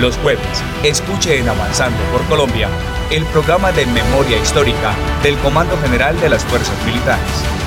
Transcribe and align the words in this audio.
Los 0.00 0.18
jueves, 0.18 0.62
escuche 0.84 1.38
en 1.38 1.48
Avanzando 1.48 1.96
por 2.12 2.22
Colombia 2.26 2.68
el 3.10 3.24
programa 3.26 3.72
de 3.72 3.86
memoria 3.86 4.36
histórica 4.36 4.94
del 5.22 5.38
Comando 5.38 5.74
General 5.78 6.20
de 6.20 6.28
las 6.28 6.44
Fuerzas 6.44 6.76
Militares. 6.84 7.65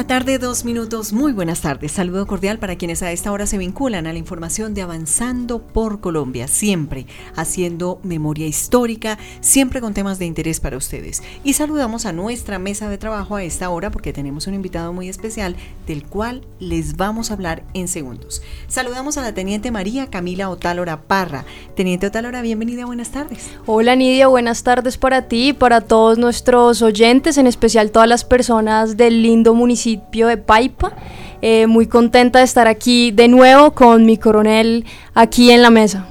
La 0.00 0.06
tarde, 0.06 0.38
dos 0.38 0.64
minutos. 0.64 1.12
Muy 1.12 1.32
buenas 1.32 1.60
tardes. 1.60 1.92
Saludo 1.92 2.26
cordial 2.26 2.58
para 2.58 2.76
quienes 2.76 3.02
a 3.02 3.12
esta 3.12 3.32
hora 3.32 3.44
se 3.44 3.58
vinculan 3.58 4.06
a 4.06 4.14
la 4.14 4.18
información 4.18 4.72
de 4.72 4.80
Avanzando 4.80 5.58
por 5.60 6.00
Colombia. 6.00 6.48
Siempre 6.48 7.04
haciendo 7.36 8.00
memoria 8.02 8.46
histórica, 8.46 9.18
siempre 9.42 9.82
con 9.82 9.92
temas 9.92 10.18
de 10.18 10.24
interés 10.24 10.58
para 10.58 10.78
ustedes. 10.78 11.22
Y 11.44 11.52
saludamos 11.52 12.06
a 12.06 12.14
nuestra 12.14 12.58
mesa 12.58 12.88
de 12.88 12.96
trabajo 12.96 13.36
a 13.36 13.42
esta 13.42 13.68
hora 13.68 13.90
porque 13.90 14.14
tenemos 14.14 14.46
un 14.46 14.54
invitado 14.54 14.94
muy 14.94 15.10
especial 15.10 15.54
del 15.86 16.02
cual 16.06 16.46
les 16.60 16.96
vamos 16.96 17.30
a 17.30 17.34
hablar 17.34 17.62
en 17.74 17.86
segundos. 17.86 18.40
Saludamos 18.68 19.18
a 19.18 19.22
la 19.22 19.34
teniente 19.34 19.70
María 19.70 20.08
Camila 20.08 20.48
Otálora 20.48 21.02
Parra. 21.02 21.44
Teniente 21.76 22.06
Otálora, 22.06 22.40
bienvenida, 22.40 22.86
buenas 22.86 23.10
tardes. 23.10 23.50
Hola 23.66 23.96
Nidia, 23.96 24.28
buenas 24.28 24.62
tardes 24.62 24.96
para 24.96 25.28
ti 25.28 25.48
y 25.48 25.52
para 25.52 25.82
todos 25.82 26.16
nuestros 26.16 26.80
oyentes, 26.80 27.36
en 27.36 27.46
especial 27.46 27.90
todas 27.90 28.08
las 28.08 28.24
personas 28.24 28.96
del 28.96 29.22
lindo 29.22 29.52
municipio 29.52 29.89
de 29.96 30.36
Paipa. 30.36 30.94
Eh, 31.42 31.66
muy 31.66 31.86
contenta 31.86 32.40
de 32.40 32.44
estar 32.44 32.68
aquí 32.68 33.10
de 33.12 33.28
nuevo 33.28 33.72
con 33.72 34.04
mi 34.04 34.18
coronel 34.18 34.84
aquí 35.14 35.50
en 35.50 35.62
la 35.62 35.70
mesa. 35.70 36.06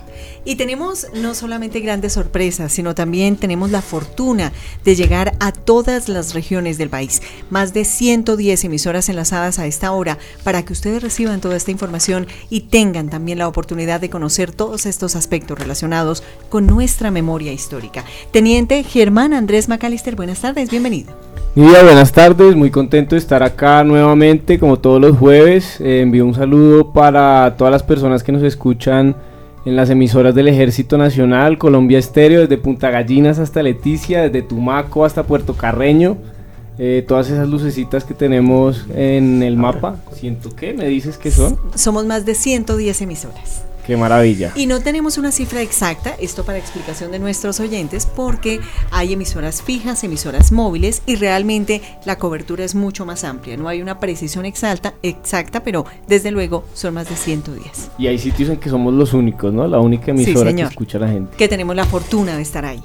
Y 0.46 0.56
tenemos 0.56 1.08
no 1.14 1.36
solamente 1.36 1.80
grandes 1.80 2.14
sorpresas, 2.14 2.72
sino 2.72 2.96
también 2.96 3.36
tenemos 3.36 3.70
la 3.72 3.84
fortuna 3.84 4.52
de 4.84 4.96
llegar 4.96 5.36
a 5.40 5.52
todas 5.52 6.10
las 6.10 6.34
regiones 6.34 6.78
del 6.78 6.90
país. 6.90 7.22
Más 7.52 7.74
de 7.74 7.86
110 7.86 8.64
emisoras 8.64 9.10
enlazadas 9.10 9.60
a 9.60 9.68
esta 9.68 9.92
hora 9.92 10.18
para 10.44 10.64
que 10.64 10.74
ustedes 10.74 11.04
reciban 11.04 11.40
toda 11.40 11.56
esta 11.56 11.72
información 11.72 12.26
y 12.50 12.62
tengan 12.62 13.10
también 13.10 13.38
la 13.38 13.48
oportunidad 13.48 14.02
de 14.02 14.10
conocer 14.10 14.52
todos 14.52 14.88
estos 14.88 15.16
aspectos 15.16 15.60
relacionados 15.60 16.24
con 16.50 16.66
nuestra 16.66 17.12
memoria 17.12 17.52
histórica. 17.52 18.06
Teniente 18.32 18.84
Germán 18.84 19.34
Andrés 19.34 19.68
Macalister, 19.68 20.16
buenas 20.16 20.42
tardes, 20.42 20.72
bienvenido. 20.72 21.29
Nidia, 21.56 21.84
buenas 21.84 22.12
tardes, 22.12 22.56
muy 22.56 22.70
contento 22.70 23.16
de 23.16 23.20
estar 23.20 23.42
acá 23.42 23.84
nuevamente 23.84 24.60
como 24.60 24.78
todos 24.78 25.02
los 25.02 25.18
jueves. 25.18 25.82
Eh, 25.82 26.02
envío 26.02 26.24
un 26.26 26.36
saludo 26.36 26.94
para 26.94 27.56
todas 27.58 27.72
las 27.72 27.82
personas 27.82 28.22
que 28.24 28.32
nos 28.32 28.44
escuchan 28.44 29.16
en 29.66 29.76
las 29.76 29.90
emisoras 29.90 30.36
del 30.36 30.48
Ejército 30.48 30.98
Nacional, 31.00 31.58
Colombia 31.58 31.98
Estéreo, 31.98 32.42
desde 32.42 32.60
Punta 32.60 32.92
Gallinas 32.92 33.40
hasta 33.40 33.64
Leticia, 33.64 34.22
desde 34.22 34.44
Tumaco 34.44 35.06
hasta 35.06 35.24
Puerto 35.24 35.56
Carreño. 35.56 36.18
Eh, 36.78 37.04
todas 37.08 37.32
esas 37.32 37.50
lucecitas 37.50 38.06
que 38.06 38.14
tenemos 38.14 38.86
en 38.96 39.42
el 39.42 39.58
mapa, 39.58 39.98
siento 40.14 40.56
que 40.56 40.74
me 40.74 40.86
dices 40.86 41.18
que 41.18 41.32
son. 41.32 41.58
Somos 41.74 42.06
más 42.06 42.26
de 42.26 42.36
110 42.36 43.02
emisoras. 43.02 43.64
Qué 43.90 43.98
maravilla. 43.98 44.52
Y 44.56 44.68
no 44.68 44.82
tenemos 44.82 45.18
una 45.18 45.32
cifra 45.32 45.64
exacta, 45.64 46.16
esto 46.20 46.46
para 46.46 46.60
explicación 46.60 47.12
de 47.12 47.18
nuestros 47.18 47.60
oyentes, 47.60 48.06
porque 48.06 48.60
hay 48.92 49.14
emisoras 49.14 49.64
fijas, 49.64 50.04
emisoras 50.04 50.52
móviles 50.52 51.02
y 51.08 51.16
realmente 51.16 51.82
la 52.06 52.20
cobertura 52.20 52.64
es 52.64 52.76
mucho 52.76 53.08
más 53.08 53.24
amplia. 53.24 53.58
No 53.58 53.68
hay 53.68 53.82
una 53.82 54.00
precisión 54.00 54.46
exacta, 54.46 54.94
exacta 55.02 55.64
pero 55.64 55.86
desde 56.08 56.30
luego 56.30 56.66
son 56.76 56.94
más 56.94 57.10
de 57.10 57.16
110. 57.16 57.90
Y 57.98 58.06
hay 58.06 58.20
sitios 58.20 58.50
en 58.50 58.58
que 58.58 58.70
somos 58.70 58.94
los 58.94 59.16
únicos, 59.16 59.52
¿no? 59.52 59.68
La 59.68 59.80
única 59.80 60.12
emisora 60.12 60.54
que 60.54 60.62
escucha 60.62 61.00
a 61.00 61.02
la 61.02 61.08
gente. 61.08 61.36
Que 61.36 61.48
tenemos 61.48 61.76
la 61.76 61.86
fortuna 61.86 62.36
de 62.36 62.44
estar 62.44 62.66
ahí. 62.66 62.84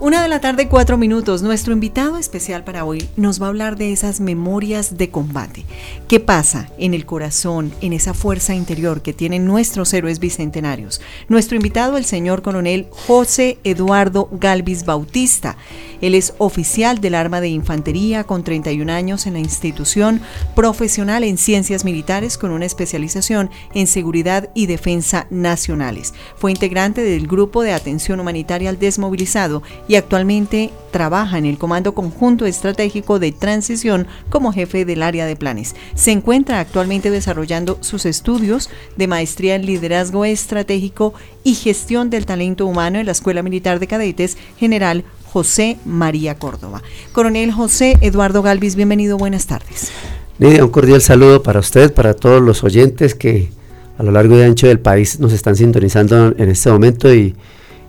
Una 0.00 0.20
de 0.20 0.28
la 0.28 0.42
tarde, 0.42 0.68
cuatro 0.68 0.98
minutos. 0.98 1.40
Nuestro 1.40 1.72
invitado 1.72 2.18
especial 2.18 2.62
para 2.62 2.84
hoy 2.84 3.08
nos 3.16 3.40
va 3.40 3.46
a 3.46 3.48
hablar 3.48 3.76
de 3.76 3.92
esas 3.92 4.20
memorias 4.20 4.98
de 4.98 5.08
combate. 5.08 5.64
¿Qué 6.08 6.20
pasa 6.20 6.68
en 6.76 6.92
el 6.92 7.06
corazón, 7.06 7.72
en 7.80 7.94
esa 7.94 8.12
fuerza 8.12 8.54
interior 8.54 9.00
que 9.00 9.14
tienen 9.14 9.46
nuestros 9.46 9.94
héroes 9.94 10.20
bicentenarios? 10.42 11.00
Nuestro 11.28 11.56
invitado, 11.56 11.96
el 11.96 12.04
señor 12.04 12.42
coronel 12.42 12.88
José 12.90 13.58
Eduardo 13.64 14.28
Galvis 14.32 14.84
Bautista. 14.84 15.56
Él 16.00 16.16
es 16.16 16.34
oficial 16.38 17.00
del 17.00 17.14
Arma 17.14 17.40
de 17.40 17.48
Infantería 17.48 18.24
con 18.24 18.42
31 18.42 18.92
años 18.92 19.26
en 19.26 19.34
la 19.34 19.38
institución, 19.38 20.20
profesional 20.56 21.22
en 21.22 21.38
ciencias 21.38 21.84
militares 21.84 22.36
con 22.38 22.50
una 22.50 22.66
especialización 22.66 23.50
en 23.72 23.86
seguridad 23.86 24.50
y 24.52 24.66
defensa 24.66 25.28
nacionales. 25.30 26.12
Fue 26.36 26.50
integrante 26.50 27.02
del 27.02 27.28
Grupo 27.28 27.62
de 27.62 27.72
Atención 27.72 28.18
Humanitaria 28.18 28.68
al 28.68 28.80
Desmovilizado 28.80 29.62
y 29.86 29.94
actualmente 29.94 30.72
trabaja 30.90 31.38
en 31.38 31.46
el 31.46 31.56
Comando 31.56 31.94
Conjunto 31.94 32.46
Estratégico 32.46 33.20
de 33.20 33.30
Transición 33.30 34.08
como 34.28 34.52
jefe 34.52 34.84
del 34.84 35.04
área 35.04 35.24
de 35.24 35.36
planes. 35.36 35.76
Se 35.94 36.10
encuentra 36.10 36.58
actualmente 36.58 37.10
desarrollando 37.10 37.78
sus 37.80 38.06
estudios 38.06 38.70
de 38.96 39.06
maestría 39.06 39.54
en 39.54 39.66
liderazgo 39.66 40.24
estratégico 40.32 41.14
y 41.44 41.54
gestión 41.54 42.10
del 42.10 42.26
talento 42.26 42.66
humano 42.66 42.98
en 42.98 43.06
la 43.06 43.12
Escuela 43.12 43.42
Militar 43.42 43.78
de 43.78 43.86
Cadetes 43.86 44.36
General 44.58 45.04
José 45.32 45.78
María 45.84 46.38
Córdoba. 46.38 46.82
Coronel 47.12 47.52
José 47.52 47.96
Eduardo 48.00 48.42
Galvis, 48.42 48.76
bienvenido, 48.76 49.16
buenas 49.16 49.46
tardes. 49.46 49.90
Un 50.38 50.68
cordial 50.68 51.00
saludo 51.00 51.42
para 51.42 51.60
usted, 51.60 51.92
para 51.92 52.14
todos 52.14 52.42
los 52.42 52.64
oyentes 52.64 53.14
que 53.14 53.50
a 53.96 54.02
lo 54.02 54.10
largo 54.10 54.36
y 54.36 54.42
ancho 54.42 54.66
del 54.66 54.80
país 54.80 55.20
nos 55.20 55.32
están 55.32 55.54
sintonizando 55.56 56.34
en 56.36 56.48
este 56.48 56.70
momento 56.70 57.14
y 57.14 57.36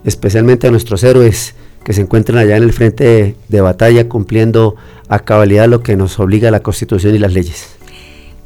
especialmente 0.04 0.68
a 0.68 0.72
nuestros 0.72 1.04
héroes 1.04 1.56
que 1.84 1.94
se 1.94 2.02
encuentran 2.02 2.38
allá 2.38 2.58
en 2.58 2.64
el 2.64 2.74
frente 2.74 3.36
de, 3.48 3.62
batalla 3.62 4.08
cumpliendo 4.08 4.76
a 5.10 5.20
cabalidad 5.20 5.68
lo 5.68 5.82
que 5.82 5.96
nos 5.96 6.20
obliga 6.20 6.52
la 6.52 6.62
Constitución 6.62 7.16
y 7.16 7.20
las 7.20 7.34
leyes. 7.34 7.76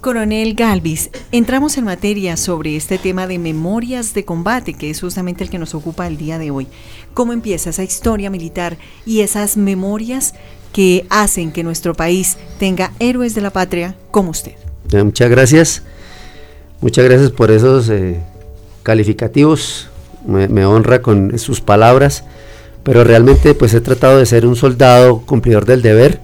Coronel 0.07 0.53
Galvis, 0.53 1.09
entramos 1.33 1.77
en 1.77 1.83
materia 1.83 2.37
sobre 2.37 2.77
este 2.77 2.97
tema 2.97 3.27
de 3.27 3.39
memorias 3.39 4.13
de 4.13 4.23
combate, 4.23 4.73
que 4.73 4.89
es 4.89 5.01
justamente 5.01 5.43
el 5.43 5.49
que 5.49 5.59
nos 5.59 5.75
ocupa 5.75 6.07
el 6.07 6.15
día 6.15 6.39
de 6.39 6.49
hoy. 6.49 6.65
¿Cómo 7.13 7.33
empieza 7.33 7.71
esa 7.71 7.83
historia 7.83 8.29
militar 8.29 8.77
y 9.05 9.19
esas 9.19 9.57
memorias 9.57 10.33
que 10.71 11.05
hacen 11.09 11.51
que 11.51 11.61
nuestro 11.61 11.93
país 11.93 12.37
tenga 12.57 12.93
héroes 12.99 13.35
de 13.35 13.41
la 13.41 13.49
patria 13.49 13.97
como 14.09 14.29
usted? 14.29 14.53
muchas 15.03 15.29
gracias. 15.29 15.83
Muchas 16.79 17.03
gracias 17.03 17.31
por 17.31 17.51
esos 17.51 17.89
eh, 17.89 18.17
calificativos. 18.83 19.89
Me, 20.25 20.65
honra 20.65 21.01
con 21.01 21.37
sus 21.37 21.59
palabras. 21.59 22.23
Pero 22.83 23.03
realmente 23.03 23.53
pues 23.55 23.73
he 23.73 23.81
tratado 23.81 24.19
de 24.19 24.25
ser 24.25 24.45
un 24.45 24.55
soldado 24.55 25.23
cumplidor 25.25 25.65
del 25.65 25.81
deber 25.81 26.21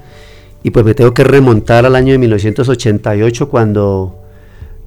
y 0.63 0.71
pues 0.71 0.85
me 0.85 0.93
tengo 0.93 1.13
que 1.13 1.23
remontar 1.23 1.85
al 1.85 1.95
año 1.95 2.13
de 2.13 2.17
1988 2.17 3.49
cuando 3.49 4.15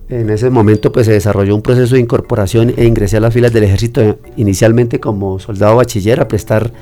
en 0.09 0.31
ese 0.31 0.51
momento 0.51 0.91
pues 0.91 1.07
se 1.07 1.13
desarrolló 1.13 1.55
un 1.55 1.63
proceso 1.63 1.95
de 1.95 2.01
incorporación 2.01 2.73
e 2.77 2.85
ingresé 2.85 3.19
a 3.19 3.21
las 3.21 3.35
filas 3.35 3.53
del 3.53 3.65
ejército 3.65 4.19
inicialmente 4.37 5.01
como 5.01 5.39
soldado 5.39 5.77
bachiller 5.77 6.21
a 6.21 6.29
prestar 6.29 6.73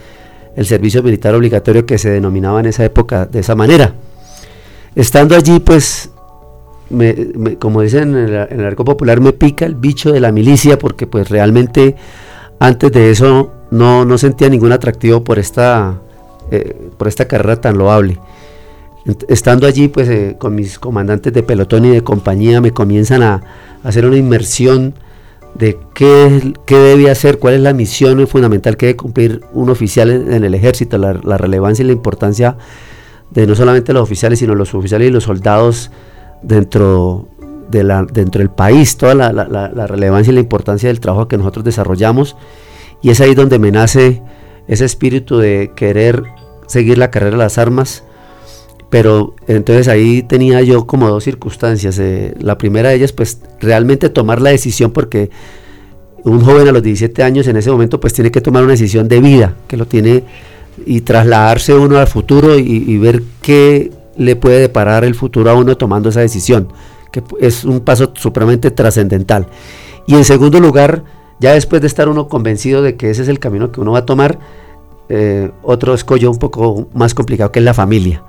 el 0.57 0.67
servicio 0.67 1.03
militar 1.03 1.35
obligatorio 1.35 1.85
que 1.85 1.99
se 1.99 2.11
denominaba 2.11 2.61
en 2.61 2.67
esa 2.67 2.85
época 2.85 3.27
de 3.27 3.41
esa 3.41 3.57
manera. 3.57 3.95
Estando 4.95 5.35
allí 5.35 5.59
pues 5.59 6.11
como 7.59 7.81
dicen 7.81 8.15
en 8.15 8.29
el, 8.29 8.35
en 8.51 8.61
el 8.61 8.67
arco 8.67 8.85
popular 8.85 9.21
me 9.21 9.33
pica 9.33 9.65
el 9.65 9.75
bicho 9.75 10.13
de 10.13 10.21
la 10.21 10.31
milicia 10.31 10.79
porque 10.79 11.07
pues 11.07 11.29
realmente 11.31 11.97
antes 12.61 12.93
de 12.93 13.11
eso 13.11 13.51
no, 13.71 14.05
no 14.05 14.19
sentía 14.19 14.49
ningún 14.49 14.73
atractivo 14.73 15.25
por 15.25 15.39
esta, 15.39 16.01
eh, 16.51 16.77
por 16.97 17.09
esta 17.09 17.27
carrera 17.27 17.61
tan 17.61 17.77
loable. 17.77 18.19
Estando 19.29 19.67
allí, 19.67 19.89
pues 19.89 20.09
eh, 20.09 20.37
con 20.39 20.55
mis 20.55 20.79
comandantes 20.79 21.31
de 21.33 21.43
pelotón 21.43 21.85
y 21.85 21.91
de 21.91 22.03
compañía, 22.03 22.63
me 22.63 22.71
comienzan 22.71 23.23
a, 23.23 23.43
hacer 23.83 24.07
una 24.07 24.17
inmersión 24.17 24.95
de 25.55 25.79
qué, 25.95 26.55
qué, 26.65 26.77
debe 26.77 27.11
hacer, 27.11 27.39
cuál 27.39 27.55
es 27.55 27.61
la 27.61 27.75
misión 27.75 28.27
fundamental 28.27 28.79
que 28.79 28.87
debe 28.87 28.97
cumplir 28.97 29.43
un 29.53 29.69
oficial 29.69 30.11
en, 30.11 30.43
el 30.43 30.55
ejército, 30.55 30.97
la, 30.97 31.13
relevancia 31.37 31.83
y 31.83 31.87
la 31.87 31.93
importancia 31.93 32.57
de 33.31 33.47
no 33.47 33.55
solamente 33.55 33.93
los 33.93 34.03
oficiales, 34.03 34.39
sino 34.39 34.55
los 34.55 34.75
oficiales 34.75 35.09
y 35.09 35.11
los 35.11 35.25
soldados 35.25 35.91
dentro, 36.43 37.29
del 37.69 38.51
país, 38.51 38.97
toda 38.97 39.15
la, 39.15 39.33
la, 39.33 39.87
relevancia 39.87 40.31
y 40.31 40.35
la 40.35 40.41
importancia 40.41 40.89
del 40.89 41.01
trabajo 41.01 41.29
que 41.29 41.37
nosotros 41.37 41.63
desarrollamos. 41.63 42.37
Y 43.03 43.11
es 43.11 43.21
ahí 43.21 43.35
donde 43.35 43.59
me 43.59 43.71
nace 43.71 44.23
ese 44.67 44.87
espíritu 44.87 45.37
de 45.37 45.73
querer 45.77 46.23
seguir 46.67 46.97
la 46.97 47.11
carrera 47.11 47.33
de 47.33 47.43
las 47.43 47.59
armas 47.59 48.03
pero 48.95 49.35
entonces 49.49 49.89
ahí 49.89 50.23
tenía 50.23 50.63
yo 50.63 50.87
como 50.87 51.09
dos 51.09 51.25
circunstancias. 51.25 51.99
Eh, 51.99 52.33
la 52.39 52.57
primera 52.57 52.91
de 52.91 52.95
ellas, 52.95 53.11
pues 53.11 53.41
realmente 53.59 54.09
tomar 54.09 54.41
la 54.41 54.51
decisión 54.51 54.93
porque 54.93 55.31
un 56.23 56.41
joven 56.45 56.69
a 56.69 56.71
los 56.71 56.81
17 56.81 57.25
años 57.25 57.49
en 57.49 57.57
ese 57.57 57.73
momento 57.73 57.99
pues 57.99 58.13
tiene 58.13 58.31
que 58.31 58.41
tomar 58.41 58.63
una 58.63 58.71
decisión 58.71 59.09
de 59.09 59.19
vida, 59.19 59.57
que 59.67 59.77
lo 59.77 59.89
tiene 59.89 60.23
y 60.87 61.01
trasladarse 61.01 61.75
uno 61.75 61.99
al 61.99 62.07
futuro 62.07 62.57
y, 62.57 62.97
ver 62.99 63.25
qué 63.43 63.91
le 64.17 64.37
puede 64.37 64.61
deparar 64.61 65.03
el 65.05 65.17
futuro 65.17 65.51
a 65.51 65.55
uno 65.55 65.77
tomando 65.77 66.11
esa 66.11 66.21
decisión, 66.21 66.69
que 67.11 67.21
es 67.41 67.65
un 67.65 67.81
paso 67.81 68.13
supremamente 68.15 68.71
trascendental. 68.71 69.49
Y 70.07 70.15
en 70.15 70.25
segundo 70.25 70.61
lugar, 70.61 71.03
ya 71.41 71.55
después 71.55 71.83
de 71.83 71.89
estar 71.89 72.09
uno 72.09 72.29
convencido 72.29 72.81
de 72.81 72.95
que 72.95 73.11
ese 73.11 73.23
es 73.23 73.29
el 73.29 73.41
camino 73.41 73.73
que 73.73 73.81
uno 73.81 73.91
va 73.91 73.99
a 73.99 74.07
tomar, 74.07 74.39
eh, 75.09 75.51
otro 75.65 75.95
escollo 75.95 76.31
un 76.31 76.39
poco 76.39 76.87
más 76.95 77.13
complicado 77.13 77.51
que 77.51 77.59
es 77.59 77.65
la 77.65 77.75
familia 77.75 78.23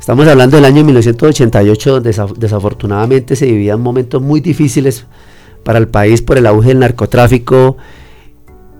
Estamos 0.00 0.26
hablando 0.26 0.56
del 0.56 0.64
año 0.64 0.82
1988, 0.82 2.00
donde 2.00 2.16
desafortunadamente 2.38 3.36
se 3.36 3.44
vivían 3.44 3.82
momentos 3.82 4.22
muy 4.22 4.40
difíciles 4.40 5.04
para 5.62 5.78
el 5.78 5.88
país 5.88 6.22
por 6.22 6.38
el 6.38 6.46
auge 6.46 6.68
del 6.68 6.78
narcotráfico. 6.78 7.76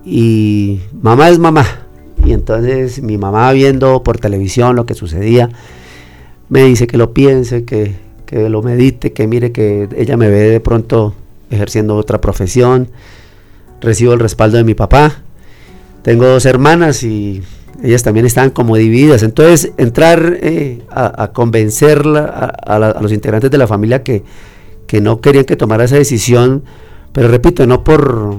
Y 0.03 0.79
mamá 0.99 1.29
es 1.29 1.37
mamá. 1.37 1.63
Y 2.25 2.33
entonces 2.33 3.03
mi 3.03 3.19
mamá 3.19 3.51
viendo 3.51 4.01
por 4.01 4.17
televisión 4.17 4.75
lo 4.75 4.87
que 4.87 4.95
sucedía, 4.95 5.49
me 6.49 6.63
dice 6.63 6.87
que 6.87 6.97
lo 6.97 7.13
piense, 7.13 7.65
que, 7.65 7.93
que 8.25 8.49
lo 8.49 8.63
medite, 8.63 9.13
que 9.13 9.27
mire 9.27 9.51
que 9.51 9.89
ella 9.95 10.17
me 10.17 10.27
ve 10.27 10.49
de 10.49 10.59
pronto 10.59 11.13
ejerciendo 11.51 11.97
otra 11.97 12.19
profesión. 12.19 12.89
Recibo 13.79 14.13
el 14.13 14.19
respaldo 14.19 14.57
de 14.57 14.63
mi 14.63 14.73
papá. 14.73 15.21
Tengo 16.01 16.25
dos 16.25 16.47
hermanas 16.47 17.03
y 17.03 17.43
ellas 17.83 18.03
también 18.03 18.25
estaban 18.25 18.51
como 18.51 18.77
divididas. 18.77 19.23
Entonces, 19.23 19.71
entrar 19.77 20.37
eh, 20.41 20.81
a, 20.89 21.31
convencer 21.33 22.03
a, 22.05 22.97
los 23.01 23.11
integrantes 23.11 23.49
de 23.49 23.57
la 23.57 23.67
familia 23.67 24.03
que, 24.03 24.23
que, 24.87 25.01
no 25.01 25.21
querían 25.21 25.45
que 25.45 25.55
tomara 25.55 25.85
esa 25.85 25.95
decisión, 25.95 26.63
pero 27.11 27.27
repito, 27.27 27.65
no 27.65 27.83
por, 27.83 28.35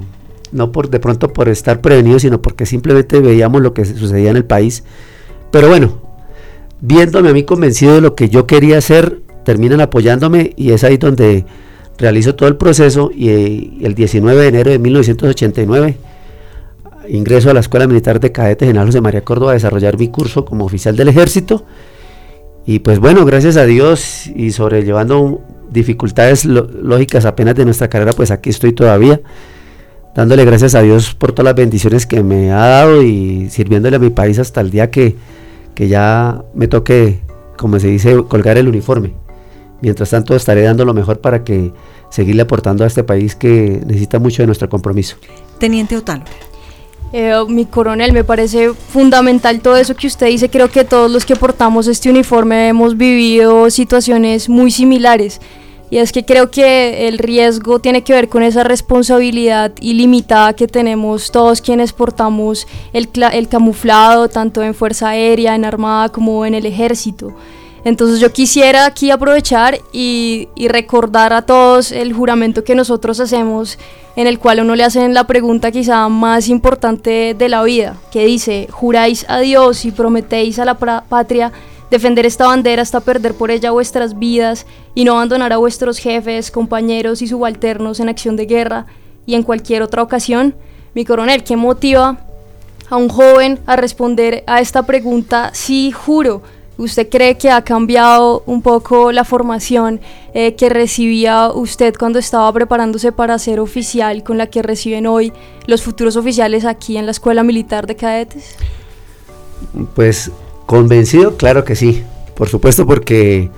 no 0.53 0.73
por 0.73 0.91
de 0.91 1.01
pronto 1.01 1.33
por 1.33 1.49
estar 1.49 1.81
prevenidos, 1.81 2.23
sino 2.23 2.41
porque 2.41 2.67
simplemente 2.67 3.21
veíamos 3.21 3.63
lo 3.63 3.75
que 3.75 3.85
sucedía 3.85 4.31
en 4.31 4.37
el 4.37 4.45
país. 4.45 4.85
Pero 5.51 5.69
bueno, 5.69 6.01
viéndome 6.81 7.31
a 7.31 7.33
mí 7.33 7.43
convencido 7.45 7.95
de 7.95 8.01
lo 8.01 8.15
que 8.15 8.29
yo 8.29 8.47
quería 8.47 8.79
hacer, 8.79 9.21
terminan 9.45 9.81
apoyándome 9.81 10.53
y 10.57 10.71
es 10.71 10.85
ahí 10.85 10.97
donde 10.97 11.45
realizo 11.99 12.35
todo 12.35 12.49
el 12.49 12.57
proceso 12.57 13.11
y 13.15 13.29
eh, 13.29 13.71
el 13.83 13.95
19 13.95 14.41
de 14.41 14.49
enero 14.49 14.71
de 14.71 14.79
1989 14.79 15.97
ingreso 17.09 17.51
a 17.51 17.55
la 17.55 17.61
Escuela 17.61 17.87
Militar 17.87 18.21
de 18.21 18.33
Cadetes 18.33 18.67
General 18.67 18.87
José 18.87 19.01
María 19.01 19.25
Córdoba 19.25 19.53
a 19.53 19.55
desarrollar 19.55 19.99
mi 19.99 20.09
curso 20.09 20.45
como 20.45 20.65
oficial 20.65 20.97
del 20.97 21.09
ejército. 21.09 21.65
Y 22.65 22.79
pues 22.79 22.99
bueno, 22.99 23.25
gracias 23.25 23.57
a 23.57 23.65
Dios 23.65 24.29
y 24.29 24.53
sobrellevando 24.53 25.41
dificultades 25.71 26.45
lógicas 26.45 27.25
apenas 27.25 27.55
de 27.55 27.65
nuestra 27.65 27.89
carrera, 27.89 28.13
pues 28.13 28.31
aquí 28.31 28.51
estoy 28.51 28.73
todavía, 28.73 29.21
dándole 30.15 30.45
gracias 30.45 30.75
a 30.75 30.83
Dios 30.83 31.15
por 31.15 31.33
todas 31.33 31.47
las 31.47 31.55
bendiciones 31.55 32.07
que 32.07 32.23
me 32.23 32.53
ha 32.53 32.67
dado 32.67 33.03
y 33.03 33.49
sirviéndole 33.51 33.97
a 33.97 33.99
mi 33.99 34.11
país 34.11 34.39
hasta 34.39 34.61
el 34.61 34.71
día 34.71 34.91
que, 34.91 35.17
que 35.75 35.89
ya 35.89 36.45
me 36.55 36.69
toque, 36.69 37.21
como 37.57 37.81
se 37.81 37.89
dice, 37.89 38.23
colgar 38.29 38.59
el 38.59 38.69
uniforme. 38.69 39.15
Mientras 39.81 40.11
tanto 40.11 40.37
estaré 40.37 40.63
dando 40.63 40.85
lo 40.85 40.95
mejor 40.95 41.21
para 41.21 41.43
que 41.43 41.73
seguirle 42.11 42.43
aportando 42.43 42.85
a 42.85 42.87
este 42.87 43.03
país 43.03 43.35
que 43.35 43.81
necesita 43.85 44.21
mucho 44.21 44.43
de 44.43 44.47
nuestro 44.47 44.69
compromiso. 44.69 45.17
Teniente 45.59 45.97
Otalo. 45.97 46.25
Eh, 47.13 47.35
mi 47.49 47.67
coronel, 47.67 48.13
me 48.13 48.25
parece 48.25 48.73
fundamental 48.73 49.61
todo 49.61 49.77
eso 49.77 49.95
que 49.95 50.07
usted 50.07 50.29
dice. 50.29 50.49
Creo 50.49 50.71
que 50.71 50.85
todos 50.85 51.11
los 51.11 51.27
que 51.27 51.37
portamos 51.37 51.87
este 51.87 52.09
uniforme 52.09 52.69
hemos 52.69 52.97
vivido 52.97 53.69
situaciones 53.71 54.49
muy 54.49 54.71
similares. 54.71 55.41
Y 55.91 55.99
es 55.99 56.11
que 56.11 56.25
creo 56.25 56.51
que 56.51 57.07
el 57.07 57.19
riesgo 57.19 57.79
tiene 57.79 58.03
que 58.03 58.15
ver 58.15 58.31
con 58.31 58.43
esa 58.43 58.65
responsabilidad 58.65 59.73
ilimitada 59.83 60.55
que 60.55 60.67
tenemos 60.67 61.31
todos 61.31 61.61
quienes 61.61 61.93
portamos 61.93 62.67
el, 62.95 63.11
el 63.35 63.49
camuflado, 63.49 64.31
tanto 64.31 64.63
en 64.63 64.75
Fuerza 64.75 65.11
Aérea, 65.11 65.55
en 65.55 65.67
Armada 65.67 66.09
como 66.09 66.47
en 66.47 66.55
el 66.55 66.65
Ejército. 66.65 67.35
Entonces 67.85 68.21
yo 68.21 68.33
quisiera 68.33 68.87
aquí 68.87 69.11
aprovechar 69.11 69.81
y, 69.93 70.49
recordar 70.69 71.33
a 71.33 71.43
todos 71.43 71.91
el 71.91 72.13
juramento 72.13 72.63
que 72.63 72.77
nosotros 72.77 73.19
hacemos, 73.19 73.79
en 74.15 74.27
el 74.27 74.39
cual 74.39 74.61
uno 74.61 74.77
le 74.77 74.85
hacen 74.85 75.15
la 75.15 75.27
pregunta 75.27 75.73
quizá 75.73 76.09
más 76.09 76.49
importante 76.49 77.35
de 77.37 77.49
la 77.49 77.63
vida, 77.65 77.97
que 78.13 78.25
dice, 78.25 78.69
juráis 78.71 79.27
a 79.29 79.41
Dios 79.41 79.85
y 79.85 79.91
prometéis 79.91 80.59
a 80.61 80.65
la 80.65 80.79
patria 80.79 81.53
defender 81.91 82.25
esta 82.25 82.47
bandera 82.47 82.83
hasta 82.83 83.01
perder 83.01 83.35
por 83.35 83.51
ella 83.51 83.73
vuestras 83.73 84.19
vidas 84.19 84.65
y 84.95 85.05
no 85.05 85.15
abandonar 85.15 85.53
a 85.53 85.59
vuestros 85.59 85.99
jefes, 85.99 86.51
compañeros 86.51 87.21
y 87.21 87.27
subalternos 87.27 88.01
en 88.01 88.09
acción 88.09 88.37
de 88.37 88.47
guerra 88.47 88.87
y 89.27 89.35
en 89.35 89.43
cualquier 89.43 89.83
otra 89.83 90.03
ocasión. 90.03 90.55
Mi 90.95 91.05
coronel, 91.05 91.43
¿qué 91.43 91.57
motiva 91.57 92.19
a 92.89 92.97
un 92.97 93.09
joven 93.09 93.59
a 93.67 93.77
responder 93.77 94.45
a 94.47 94.61
esta 94.61 94.85
pregunta? 94.85 95.51
Sí, 95.53 95.91
juro 95.91 96.43
¿Usted 96.79 97.09
cree 97.11 97.37
que 97.37 97.51
ha 97.51 97.63
cambiado 97.63 98.43
un 98.47 98.63
poco 98.63 99.13
la 99.13 99.25
formación 99.25 100.01
eh, 100.33 100.55
que 100.55 100.71
recibía 100.71 101.51
usted 101.53 101.95
cuando 101.99 102.19
estaba 102.19 102.51
preparándose 102.53 103.13
para 103.13 103.39
ser 103.39 103.61
oficial 103.61 104.25
con 104.25 104.39
la 104.39 104.47
que 104.47 104.63
reciben 104.63 105.07
hoy 105.07 105.33
los 105.67 105.83
futuros 105.83 106.17
oficiales 106.17 106.65
aquí 106.65 106.97
en 106.97 107.05
la 107.05 107.13
Escuela 107.13 107.43
Militar 107.43 107.87
de 107.87 107.97
Cadetes? 107.97 108.57
Pues 109.95 110.31
convencido, 110.65 111.37
claro 111.37 111.65
que 111.65 111.77
sí. 111.77 112.03
Por 112.35 112.49
supuesto 112.49 112.87
porque, 112.87 113.51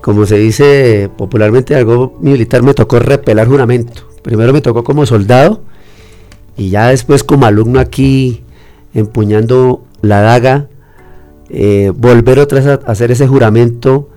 como 0.00 0.26
se 0.26 0.36
dice 0.36 1.08
popularmente, 1.16 1.76
algo 1.76 2.18
militar 2.20 2.62
me 2.62 2.74
tocó 2.74 2.98
repelar 2.98 3.46
juramento. 3.46 4.08
Primero 4.22 4.52
me 4.52 4.60
tocó 4.60 4.82
como 4.82 5.06
soldado 5.06 5.62
y 6.56 6.70
ya 6.70 6.88
después 6.88 7.22
como 7.22 7.46
alumno 7.46 7.78
aquí 7.78 8.42
empuñando 8.94 9.84
la 10.02 10.20
daga 10.20 10.68
eh, 11.54 11.92
volver 11.94 12.38
otra 12.38 12.60
vez 12.60 12.66
a 12.66 12.90
hacer 12.90 13.10
ese 13.10 13.28
juramento 13.28 14.08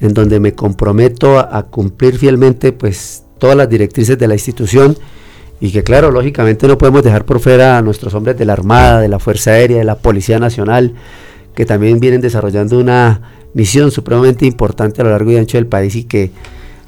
en 0.00 0.12
donde 0.12 0.40
me 0.40 0.54
comprometo 0.54 1.38
a, 1.38 1.66
cumplir 1.66 2.18
fielmente 2.18 2.72
pues 2.72 3.22
todas 3.38 3.56
las 3.56 3.68
directrices 3.68 4.18
de 4.18 4.26
la 4.26 4.34
institución 4.34 4.96
y 5.60 5.70
que 5.70 5.84
claro, 5.84 6.10
lógicamente 6.10 6.66
no 6.66 6.78
podemos 6.78 7.04
dejar 7.04 7.24
por 7.24 7.38
fuera 7.38 7.78
a 7.78 7.82
nuestros 7.82 8.12
hombres 8.14 8.36
de 8.36 8.44
la 8.44 8.54
Armada, 8.54 9.00
de 9.00 9.06
la 9.06 9.20
Fuerza 9.20 9.52
Aérea, 9.52 9.78
de 9.78 9.84
la 9.84 9.98
Policía 9.98 10.40
Nacional, 10.40 10.94
que 11.54 11.64
también 11.64 12.00
vienen 12.00 12.22
desarrollando 12.22 12.78
una 12.78 13.20
misión 13.54 13.92
supremamente 13.92 14.44
importante 14.44 15.00
a 15.00 15.04
lo 15.04 15.10
largo 15.10 15.30
y 15.30 15.36
ancho 15.36 15.58
del 15.58 15.66
país 15.66 15.94
y 15.94 16.04
que 16.04 16.32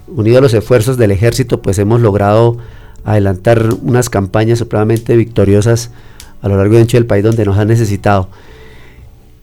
unido 0.09 0.39
a 0.39 0.41
los 0.41 0.55
esfuerzos 0.55 0.97
del 0.97 1.13
ejército 1.13 1.63
pues 1.63 1.79
hemos 1.79 2.01
logrado 2.01 2.57
adelantar 3.05 3.69
unas 3.83 4.11
campañas 4.11 4.59
supremamente 4.59 5.17
victoriosas 5.17 5.93
a 6.41 6.49
lo 6.49 6.57
largo 6.57 6.75
y 6.75 6.79
ancho 6.79 6.97
del 6.97 7.07
país 7.07 7.23
donde 7.23 7.45
nos 7.45 7.57
han 7.57 7.69
necesitado. 7.69 8.29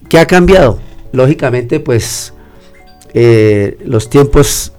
¿Qué 0.09 0.17
ha 0.17 0.25
cambiado? 0.25 0.79
Lógicamente, 1.11 1.79
pues 1.79 2.33
eh, 3.13 3.77
los 3.85 4.09
tiempos 4.09 4.73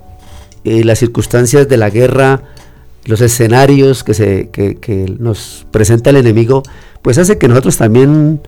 y 0.64 0.82
las 0.82 0.98
circunstancias 0.98 1.68
de 1.68 1.76
la 1.76 1.88
guerra, 1.88 2.42
los 3.04 3.20
escenarios 3.20 4.02
que, 4.02 4.12
se, 4.14 4.50
nos 5.20 5.66
presenta 5.70 6.10
el 6.10 6.16
enemigo, 6.16 6.64
pues 7.00 7.16
hace 7.16 7.38
que 7.38 7.46
nosotros 7.46 7.76
también 7.76 8.40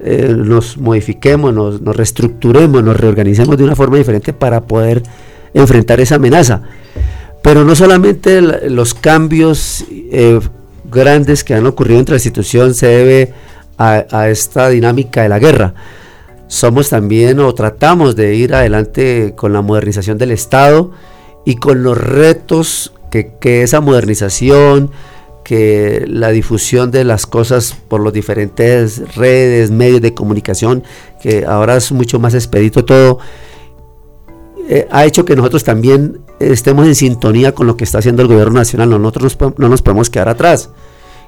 eh, 0.00 0.34
nos 0.34 0.78
modifiquemos, 0.78 1.52
nos, 1.52 1.80
reestructuremos, 1.82 2.82
nos 2.82 2.96
reorganicemos 2.96 3.58
de 3.58 3.64
una 3.64 3.76
forma 3.76 3.98
diferente 3.98 4.32
para 4.32 4.62
poder 4.62 5.02
enfrentar 5.52 6.00
esa 6.00 6.14
amenaza. 6.14 6.62
Pero 7.42 7.62
no 7.64 7.74
solamente 7.74 8.40
los 8.40 8.94
cambios 8.94 9.84
eh, 9.90 10.40
grandes 10.90 11.44
que 11.44 11.54
han 11.54 11.66
ocurrido 11.66 12.00
entre 12.00 12.14
la 12.14 12.16
institución 12.16 12.72
se 12.74 12.86
debe 12.86 13.34
a 13.78 14.28
esta 14.28 14.68
dinámica 14.68 15.22
de 15.22 15.28
la 15.28 15.40
guerra, 15.40 15.74
somos 16.52 16.90
también 16.90 17.40
o 17.40 17.54
tratamos 17.54 18.14
de 18.14 18.34
ir 18.34 18.54
adelante 18.54 19.32
con 19.34 19.54
la 19.54 19.62
modernización 19.62 20.18
del 20.18 20.32
Estado 20.32 20.90
y 21.46 21.56
con 21.56 21.82
los 21.82 21.96
retos 21.96 22.92
que, 23.10 23.62
esa 23.62 23.80
modernización, 23.80 24.90
que 25.44 26.04
la 26.06 26.28
difusión 26.28 26.90
de 26.90 27.04
las 27.04 27.24
cosas 27.24 27.74
por 27.88 28.04
las 28.04 28.12
diferentes 28.12 29.16
redes, 29.16 29.70
medios 29.70 30.02
de 30.02 30.12
comunicación, 30.12 30.84
que 31.22 31.46
ahora 31.46 31.78
es 31.78 31.90
mucho 31.90 32.18
más 32.18 32.34
expedito 32.34 32.84
todo, 32.84 33.18
eh, 34.68 34.86
ha 34.90 35.06
hecho 35.06 35.24
que 35.24 35.34
nosotros 35.34 35.64
también 35.64 36.20
estemos 36.38 36.86
en 36.86 36.94
sintonía 36.94 37.54
con 37.54 37.66
lo 37.66 37.78
que 37.78 37.84
está 37.84 38.00
haciendo 38.00 38.20
el 38.20 38.28
gobierno 38.28 38.58
nacional. 38.58 38.90
Nosotros 38.90 39.38
no 39.56 39.70
nos 39.70 39.80
podemos 39.80 40.10
quedar 40.10 40.28
atrás. 40.28 40.68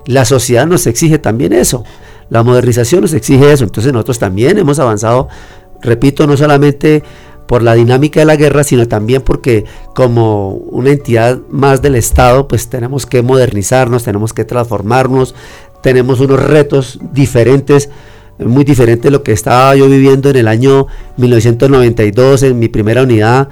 La 0.05 0.27
sociedad 0.27 0.67
nos 0.67 0.87
exige 0.87 1.19
también 1.19 1.55
eso. 1.55 1.83
La 2.31 2.43
modernización 2.43 3.03
nos 3.03 3.13
exige 3.13 3.53
eso, 3.53 3.65
entonces 3.65 3.93
nosotros 3.93 4.19
también 4.19 4.59
hemos 4.59 4.79
avanzado, 4.79 5.29
repito, 5.83 6.27
no 6.27 6.37
solamente 6.37 7.03
por 7.47 7.63
la 7.63 7.75
dinámica 7.75 8.21
de 8.21 8.27
la 8.27 8.37
guerra, 8.37 8.65
sino 8.65 8.89
también 8.89 9.23
porque 9.23 9.65
como 9.95 10.51
una 10.53 10.91
entidad 10.91 11.39
más 11.51 11.83
del 11.83 11.95
Estado, 11.95 12.49
pues 12.49 12.69
tenemos 12.69 13.07
que 13.07 13.23
modernizarnos, 13.23 14.05
tenemos 14.05 14.33
que 14.33 14.45
transformarnos, 14.45 15.35
tenemos 15.83 16.21
unos 16.21 16.43
retos 16.43 16.99
diferentes, 17.13 17.91
muy 18.39 18.65
diferentes 18.65 19.05
de 19.05 19.11
lo 19.11 19.23
que 19.23 19.33
estaba 19.33 19.77
yo 19.77 19.87
viviendo 19.89 20.31
en 20.31 20.37
el 20.37 20.49
año 20.49 20.87
1992 21.19 22.43
en 22.45 22.59
mi 22.59 22.69
primera 22.69 23.03
unidad, 23.03 23.49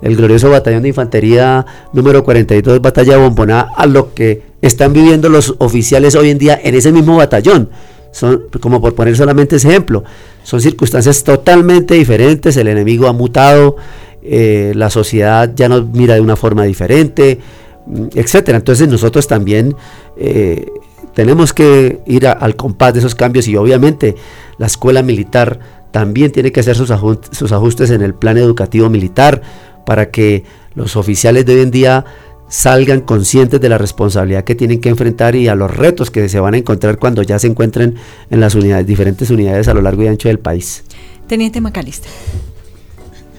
el 0.00 0.16
glorioso 0.16 0.50
batallón 0.50 0.82
de 0.82 0.88
infantería 0.88 1.66
número 1.92 2.24
42, 2.24 2.80
batalla 2.80 3.18
Bomboná, 3.18 3.68
a 3.76 3.86
lo 3.86 4.14
que 4.14 4.42
están 4.62 4.92
viviendo 4.92 5.28
los 5.28 5.54
oficiales 5.58 6.14
hoy 6.14 6.30
en 6.30 6.38
día 6.38 6.60
en 6.62 6.74
ese 6.74 6.92
mismo 6.92 7.16
batallón 7.16 7.70
son, 8.12 8.44
como 8.60 8.80
por 8.80 8.94
poner 8.94 9.16
solamente 9.16 9.56
ese 9.56 9.68
ejemplo, 9.68 10.04
son 10.44 10.60
circunstancias 10.60 11.24
totalmente 11.24 11.94
diferentes, 11.94 12.56
el 12.56 12.68
enemigo 12.68 13.08
ha 13.08 13.12
mutado, 13.12 13.76
eh, 14.22 14.72
la 14.76 14.88
sociedad 14.88 15.50
ya 15.54 15.68
nos 15.68 15.88
mira 15.88 16.14
de 16.14 16.20
una 16.20 16.36
forma 16.36 16.62
diferente, 16.64 17.40
mm, 17.86 18.08
etcétera. 18.14 18.58
Entonces 18.58 18.86
nosotros 18.86 19.26
también 19.26 19.74
eh, 20.16 20.66
tenemos 21.14 21.52
que 21.52 22.00
ir 22.06 22.26
al 22.28 22.54
compás 22.54 22.92
de 22.94 23.00
esos 23.00 23.14
cambios 23.14 23.48
y 23.48 23.56
obviamente 23.56 24.14
la 24.58 24.66
escuela 24.66 25.02
militar 25.02 25.58
también 25.90 26.30
tiene 26.30 26.52
que 26.52 26.60
hacer 26.60 26.76
sus, 26.76 26.92
sus 27.32 27.52
ajustes 27.52 27.90
en 27.90 28.02
el 28.02 28.14
plan 28.14 28.38
educativo 28.38 28.88
militar 28.88 29.42
para 29.84 30.10
que 30.10 30.44
los 30.74 30.96
oficiales 30.96 31.44
de 31.44 31.56
hoy 31.56 31.60
en 31.62 31.70
día 31.70 32.04
salgan 32.52 33.00
conscientes 33.00 33.62
de 33.62 33.68
la 33.70 33.78
responsabilidad 33.78 34.44
que 34.44 34.54
tienen 34.54 34.78
que 34.78 34.90
enfrentar 34.90 35.34
y 35.34 35.48
a 35.48 35.54
los 35.54 35.74
retos 35.74 36.10
que 36.10 36.28
se 36.28 36.38
van 36.38 36.52
a 36.52 36.58
encontrar 36.58 36.98
cuando 36.98 37.22
ya 37.22 37.38
se 37.38 37.46
encuentren 37.46 37.94
en 38.30 38.40
las 38.40 38.54
unidades, 38.54 38.86
diferentes 38.86 39.30
unidades 39.30 39.68
a 39.68 39.74
lo 39.74 39.80
largo 39.80 40.02
y 40.02 40.08
ancho 40.08 40.28
del 40.28 40.38
país. 40.38 40.84
Teniente 41.26 41.62
Macalista. 41.62 42.08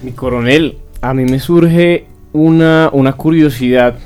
Mi 0.02 0.10
coronel, 0.10 0.78
a 1.00 1.14
mí 1.14 1.26
me 1.26 1.38
surge 1.38 2.06
una, 2.32 2.90
una 2.92 3.12
curiosidad 3.12 3.98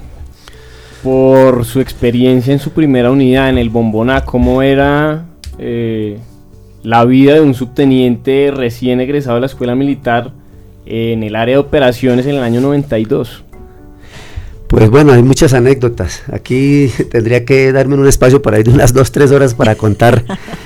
por 1.02 1.64
su 1.64 1.80
experiencia 1.80 2.52
en 2.52 2.58
su 2.58 2.72
primera 2.72 3.10
unidad 3.10 3.48
en 3.48 3.56
el 3.56 3.70
Bomboná, 3.70 4.26
cómo 4.26 4.60
era 4.60 5.24
eh, 5.58 6.18
la 6.82 7.06
vida 7.06 7.32
de 7.32 7.40
un 7.40 7.54
subteniente 7.54 8.52
recién 8.54 9.00
egresado 9.00 9.36
de 9.36 9.40
la 9.40 9.46
escuela 9.46 9.74
militar 9.74 10.32
en 10.84 11.22
el 11.22 11.34
área 11.34 11.54
de 11.54 11.60
operaciones 11.60 12.26
en 12.26 12.34
el 12.34 12.42
año 12.42 12.60
92. 12.60 13.44
Pues 14.68 14.90
bueno, 14.90 15.12
hay 15.12 15.22
muchas 15.22 15.54
anécdotas. 15.54 16.22
Aquí 16.30 16.92
tendría 17.10 17.44
que 17.44 17.72
darme 17.72 17.96
un 17.96 18.06
espacio 18.06 18.42
para 18.42 18.58
ir 18.58 18.66
de 18.66 18.72
unas 18.75 18.92
dos, 18.92 19.10
tres 19.10 19.32
horas 19.32 19.54
para 19.54 19.75
contar 19.75 20.25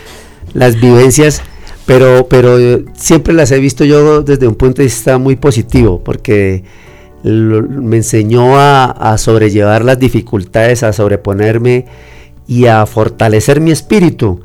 las 0.55 0.81
vivencias, 0.81 1.41
pero, 1.87 2.27
pero 2.29 2.59
siempre 2.95 3.33
las 3.33 3.51
he 3.53 3.59
visto 3.59 3.85
yo 3.85 4.23
desde 4.23 4.47
un 4.47 4.57
punto 4.57 4.79
de 4.83 4.85
vista 4.85 5.19
muy 5.19 5.37
positivo, 5.37 6.03
porque 6.05 6.65
me 7.25 7.99
enseñó 7.99 8.59
a, 8.59 9.17
sobrellevar 9.17 9.85
las 9.85 9.99
dificultades, 10.01 10.83
a 10.83 10.93
sobreponerme 10.93 11.87
y 12.49 12.67
a 12.67 12.85
fortalecer 12.87 13.61
mi 13.61 13.71
espíritu. 13.71 14.41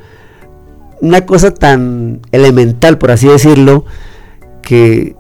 Una 1.01 1.25
cosa 1.25 1.51
tan 1.53 2.21
elemental, 2.31 2.99
por 2.99 3.09
así 3.09 3.27
decirlo, 3.27 3.85
que, 4.61 5.15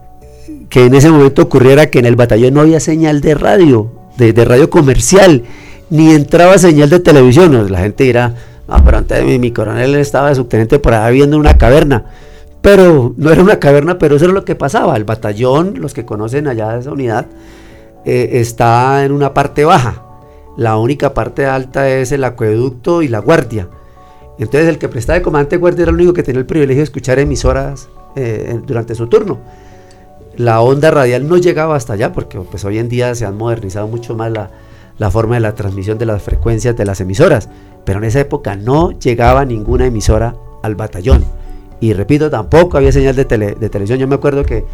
que 0.69 0.85
en 0.85 0.93
ese 0.93 1.09
momento 1.09 1.41
ocurriera 1.41 1.87
que 1.87 1.97
en 1.97 2.05
el 2.05 2.15
batallón 2.15 2.53
no 2.53 2.61
había 2.61 2.79
señal 2.79 3.21
de 3.21 3.33
radio, 3.33 3.96
de, 4.17 4.45
radio 4.45 4.69
comercial, 4.69 5.43
ni 5.89 6.13
entraba 6.13 6.57
señal 6.57 6.89
de 6.89 6.99
televisión. 6.99 7.71
La 7.71 7.79
gente 7.79 8.03
dirá, 8.03 8.35
ah, 8.67 8.81
pero 8.83 8.97
antes 8.97 9.23
mi, 9.23 9.39
mi 9.39 9.51
coronel 9.51 9.95
estaba 9.95 10.29
de 10.29 10.35
subteniente 10.35 10.79
por 10.79 10.93
ahí 10.93 11.15
viendo 11.15 11.37
una 11.37 11.57
caverna. 11.57 12.05
Pero 12.61 13.13
no 13.17 13.31
era 13.31 13.41
una 13.41 13.59
caverna, 13.59 13.97
pero 13.97 14.15
eso 14.15 14.25
era 14.25 14.33
lo 14.33 14.43
que 14.43 14.55
pasaba. 14.55 14.97
El 14.97 15.03
batallón, 15.03 15.75
los 15.79 15.93
que 15.93 16.05
conocen 16.05 16.47
allá 16.47 16.73
de 16.73 16.79
esa 16.79 16.91
unidad, 16.91 17.27
eh, 18.03 18.29
está 18.33 19.05
en 19.05 19.11
una 19.11 19.33
parte 19.33 19.63
baja. 19.63 20.03
La 20.57 20.77
única 20.77 21.13
parte 21.13 21.45
alta 21.45 21.87
es 21.87 22.11
el 22.11 22.23
acueducto 22.23 23.03
y 23.03 23.07
la 23.07 23.19
guardia. 23.19 23.69
Entonces 24.39 24.67
el 24.67 24.77
que 24.79 24.89
prestaba 24.89 25.19
de 25.19 25.23
comandante 25.23 25.55
de 25.55 25.59
guardia 25.59 25.83
era 25.83 25.91
el 25.91 25.95
único 25.95 26.13
que 26.13 26.23
tenía 26.23 26.39
el 26.39 26.45
privilegio 26.45 26.81
de 26.81 26.83
escuchar 26.83 27.19
emisoras 27.19 27.89
eh, 28.15 28.59
durante 28.65 28.95
su 28.95 29.07
turno 29.07 29.39
la 30.37 30.61
onda 30.61 30.91
radial 30.91 31.27
no 31.27 31.37
llegaba 31.37 31.75
hasta 31.75 31.93
allá 31.93 32.13
porque 32.13 32.39
pues 32.39 32.63
hoy 32.63 32.77
en 32.77 32.89
día 32.89 33.13
se 33.15 33.25
han 33.25 33.37
modernizado 33.37 33.87
mucho 33.87 34.15
más 34.15 34.31
la, 34.31 35.11
forma 35.11 35.35
de 35.35 35.41
la 35.41 35.55
transmisión 35.55 35.97
de 35.97 36.05
las 36.05 36.21
frecuencias 36.21 36.77
de 36.77 36.85
las 36.85 37.01
emisoras, 37.01 37.49
pero 37.83 37.99
en 37.99 38.05
esa 38.05 38.19
época 38.19 38.55
no 38.55 38.91
llegaba 38.99 39.45
ninguna 39.45 39.87
emisora 39.87 40.35
al 40.63 40.75
batallón. 40.75 41.25
Y 41.79 41.93
repito, 41.93 42.29
tampoco 42.29 42.77
había 42.77 42.91
señal 42.91 43.15
de, 43.15 43.25
de 43.25 43.69
televisión. 43.69 43.99
Yo 43.99 44.07
me 44.07 44.15
acuerdo 44.15 44.43
que 44.43 44.65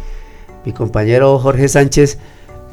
mi 0.64 0.72
compañero 0.72 1.38
Jorge 1.38 1.68
Sánchez, 1.68 2.18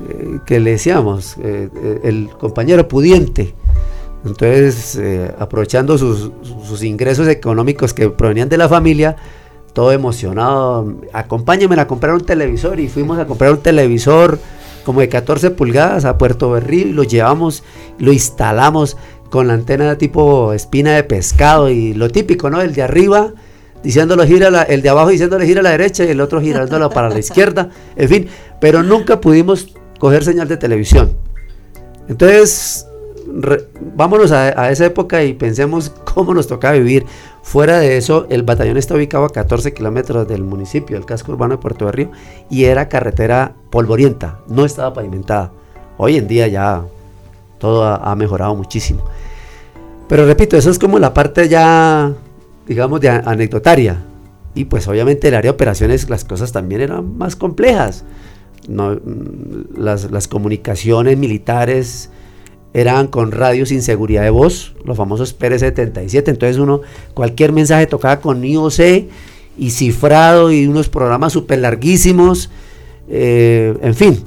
eh, 0.08 0.40
que 0.46 0.60
le 0.60 0.72
decíamos, 0.72 1.38
eh, 1.38 1.70
eh, 1.76 2.00
el 2.04 2.30
compañero 2.30 2.88
pudiente, 2.88 3.54
entonces 4.24 5.02
aprovechando 5.40 5.98
sus, 5.98 6.32
sus 6.64 6.84
ingresos 6.84 7.28
económicos 7.28 7.94
que 7.94 8.10
provenían 8.10 8.50
de 8.50 8.58
la 8.58 8.70
familia, 8.70 9.16
todo 9.74 9.92
emocionado, 9.92 10.94
acompáñenme 11.14 11.80
a 11.80 11.88
comprar 11.88 12.14
un 12.14 12.26
televisor 12.26 12.80
y 12.80 12.90
fuimos 12.90 13.18
a 13.20 13.26
comprar 13.26 13.52
un 13.52 13.60
televisor 13.60 14.40
como 14.84 15.00
de 15.00 15.10
14 15.10 15.52
pulgadas 15.52 16.06
a 16.06 16.18
Puerto 16.18 16.52
Berrío 16.52 16.88
y 16.88 16.94
lo 16.94 17.04
llevamos, 17.04 17.64
lo 18.00 18.12
instalamos 18.12 18.98
con 19.30 19.48
la 19.48 19.54
antena 19.54 19.98
tipo 19.98 20.54
espina 20.54 20.96
de 20.96 21.04
pescado 21.04 21.70
y 21.70 21.94
lo 21.94 22.10
típico, 22.10 22.50
¿no? 22.50 22.62
El 22.62 22.74
de 22.74 22.82
arriba 22.82 23.32
diciéndolo 23.84 24.26
gira, 24.26 24.64
el 24.64 24.82
de 24.82 24.90
abajo 24.90 25.10
diciéndole 25.10 25.46
gira 25.46 25.62
a 25.62 25.64
la 25.64 25.72
derecha 25.72 26.04
y 26.04 26.10
el 26.10 26.22
otro 26.22 26.42
girándolo 26.42 26.90
para 26.90 27.10
la 27.10 27.20
izquierda, 27.20 27.70
en 27.96 28.10
fin, 28.10 28.28
pero 28.60 28.84
nunca 28.84 29.22
pudimos 29.22 29.74
coger 30.00 30.24
señal 30.24 30.48
de 30.48 30.58
televisión. 30.58 31.14
Entonces, 32.08 32.88
vámonos 33.96 34.32
a, 34.32 34.72
esa 34.72 34.86
época 34.86 35.24
y 35.24 35.34
pensemos 35.34 35.90
cómo 36.14 36.34
nos 36.34 36.48
tocaba 36.48 36.76
vivir. 36.76 37.06
Fuera 37.44 37.80
de 37.80 37.98
eso, 37.98 38.28
el 38.30 38.44
batallón 38.44 38.78
está 38.78 38.96
ubicado 38.96 39.26
a 39.26 39.30
14 39.30 39.74
kilómetros 39.74 40.28
del 40.28 40.44
municipio, 40.44 40.96
del 40.96 41.06
casco 41.06 41.32
urbano 41.32 41.56
de 41.56 41.62
Puerto 41.62 41.86
de 41.86 41.92
Río, 41.92 42.12
y 42.50 42.66
era 42.66 42.90
carretera 42.90 43.56
polvorienta, 43.70 44.40
no 44.48 44.66
estaba 44.66 44.94
pavimentada. 44.94 45.52
Hoy 45.98 46.18
en 46.18 46.28
día 46.28 46.48
ya 46.48 46.84
todo 47.60 47.84
ha, 47.86 48.16
mejorado 48.16 48.56
muchísimo. 48.56 49.04
Pero 50.08 50.26
repito, 50.26 50.58
eso 50.58 50.70
es 50.70 50.80
como 50.80 51.00
la 51.00 51.14
parte 51.14 51.48
ya, 51.48 52.12
digamos, 52.68 53.00
de 53.02 53.10
anecdotaria. 53.10 54.04
Y 54.54 54.66
pues 54.66 54.88
obviamente 54.88 55.30
el 55.30 55.36
área 55.36 55.52
de 55.52 55.56
operaciones 55.56 56.10
las 56.10 56.26
cosas 56.26 56.52
también 56.52 56.82
eran 56.82 57.18
más 57.18 57.36
complejas. 57.36 58.04
Las, 58.68 60.12
las 60.12 60.28
comunicaciones 60.28 61.18
militares 61.18 62.10
eran 62.74 63.08
con 63.08 63.32
radio 63.32 63.66
sin 63.66 63.82
seguridad 63.82 64.24
de 64.24 64.30
voz, 64.30 64.74
los 64.86 64.96
famosos 64.96 65.38
PR-77. 65.38 66.30
Entonces 66.30 66.58
uno, 66.58 66.82
cualquier 67.14 67.52
mensaje 67.52 67.86
tocaba 67.88 68.22
con 68.22 68.44
IOC 68.44 69.08
y 69.58 69.70
cifrado 69.72 70.52
y 70.52 70.68
unos 70.68 70.88
programas 70.88 71.34
súper 71.34 71.60
larguísimos. 71.60 72.50
Eh, 73.10 73.78
en 73.82 73.94
fin, 73.96 74.24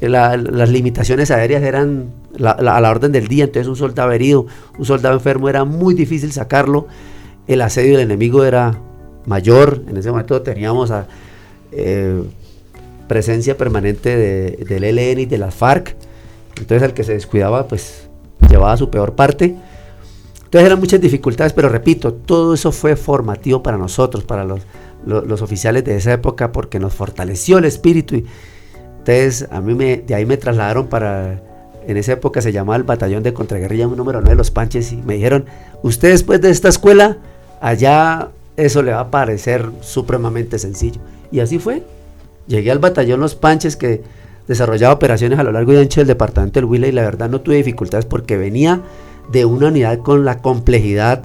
las 0.00 0.68
limitaciones 0.70 1.30
aéreas 1.30 1.62
eran 1.62 2.10
a 2.44 2.80
la 2.80 2.90
orden 2.90 3.12
del 3.12 3.28
día. 3.28 3.44
Entonces 3.44 3.68
un 3.68 3.76
soldado 3.76 4.10
herido, 4.10 4.46
un 4.76 4.84
soldado 4.84 5.14
enfermo 5.14 5.48
era 5.48 5.64
muy 5.64 5.94
difícil 5.94 6.32
sacarlo. 6.32 6.88
El 7.46 7.60
asedio 7.60 7.92
del 7.92 8.02
enemigo 8.06 8.44
era 8.44 8.80
mayor. 9.26 9.82
En 9.88 9.96
ese 9.96 10.10
momento 10.10 10.42
teníamos 10.42 10.92
eh, 11.70 12.22
presencia 13.06 13.56
permanente 13.56 14.16
del 14.64 14.84
ELN 14.84 15.20
y 15.20 15.26
de 15.26 15.38
las 15.38 15.54
FARC 15.54 15.96
entonces 16.56 16.82
el 16.82 16.94
que 16.94 17.04
se 17.04 17.12
descuidaba, 17.12 17.66
pues 17.66 18.08
llevaba 18.48 18.76
su 18.76 18.90
peor 18.90 19.14
parte. 19.14 19.56
Entonces 20.36 20.66
eran 20.66 20.80
muchas 20.80 21.00
dificultades, 21.00 21.52
pero 21.52 21.68
repito, 21.68 22.12
todo 22.12 22.54
eso 22.54 22.72
fue 22.72 22.96
formativo 22.96 23.62
para 23.62 23.78
nosotros, 23.78 24.24
para 24.24 24.44
los, 24.44 24.60
los, 25.04 25.42
oficiales 25.42 25.84
de 25.84 25.96
esa 25.96 26.12
época, 26.12 26.50
porque 26.50 26.80
nos 26.80 26.92
fortaleció 26.92 27.58
el 27.58 27.66
espíritu. 27.66 28.16
Y, 28.16 28.26
entonces 28.98 29.48
a 29.50 29.60
mí 29.60 29.74
me, 29.74 29.98
de 29.98 30.14
ahí 30.14 30.26
me 30.26 30.36
trasladaron 30.36 30.88
para, 30.88 31.40
en 31.86 31.96
esa 31.96 32.12
época 32.12 32.42
se 32.42 32.52
llamaba 32.52 32.76
el 32.76 32.82
batallón 32.82 33.22
de 33.22 33.32
contraguerrilla 33.32 33.86
número 33.86 34.20
9 34.20 34.30
de 34.30 34.36
los 34.36 34.50
Panches 34.50 34.92
y 34.92 34.96
me 34.96 35.14
dijeron, 35.14 35.46
usted 35.82 36.10
después 36.10 36.40
de 36.40 36.50
esta 36.50 36.68
escuela, 36.68 37.18
allá 37.60 38.30
eso 38.56 38.82
le 38.82 38.92
va 38.92 39.00
a 39.00 39.10
parecer 39.10 39.70
supremamente 39.80 40.58
sencillo. 40.58 41.00
Y 41.30 41.40
así 41.40 41.58
fue. 41.58 41.84
Llegué 42.46 42.70
al 42.70 42.80
batallón 42.80 43.20
Los 43.20 43.34
Panches 43.36 43.76
que 43.76 44.02
desarrollaba 44.50 44.94
operaciones 44.94 45.38
a 45.38 45.44
lo 45.44 45.52
largo 45.52 45.72
y 45.72 45.76
ancho 45.76 46.00
del 46.00 46.08
departamento 46.08 46.58
del 46.58 46.64
Huila 46.64 46.88
y 46.88 46.92
la 46.92 47.02
verdad 47.02 47.30
no 47.30 47.40
tuve 47.40 47.54
dificultades 47.54 48.04
porque 48.04 48.36
venía 48.36 48.80
de 49.30 49.44
una 49.44 49.68
unidad 49.68 50.00
con 50.00 50.24
la 50.24 50.38
complejidad, 50.38 51.22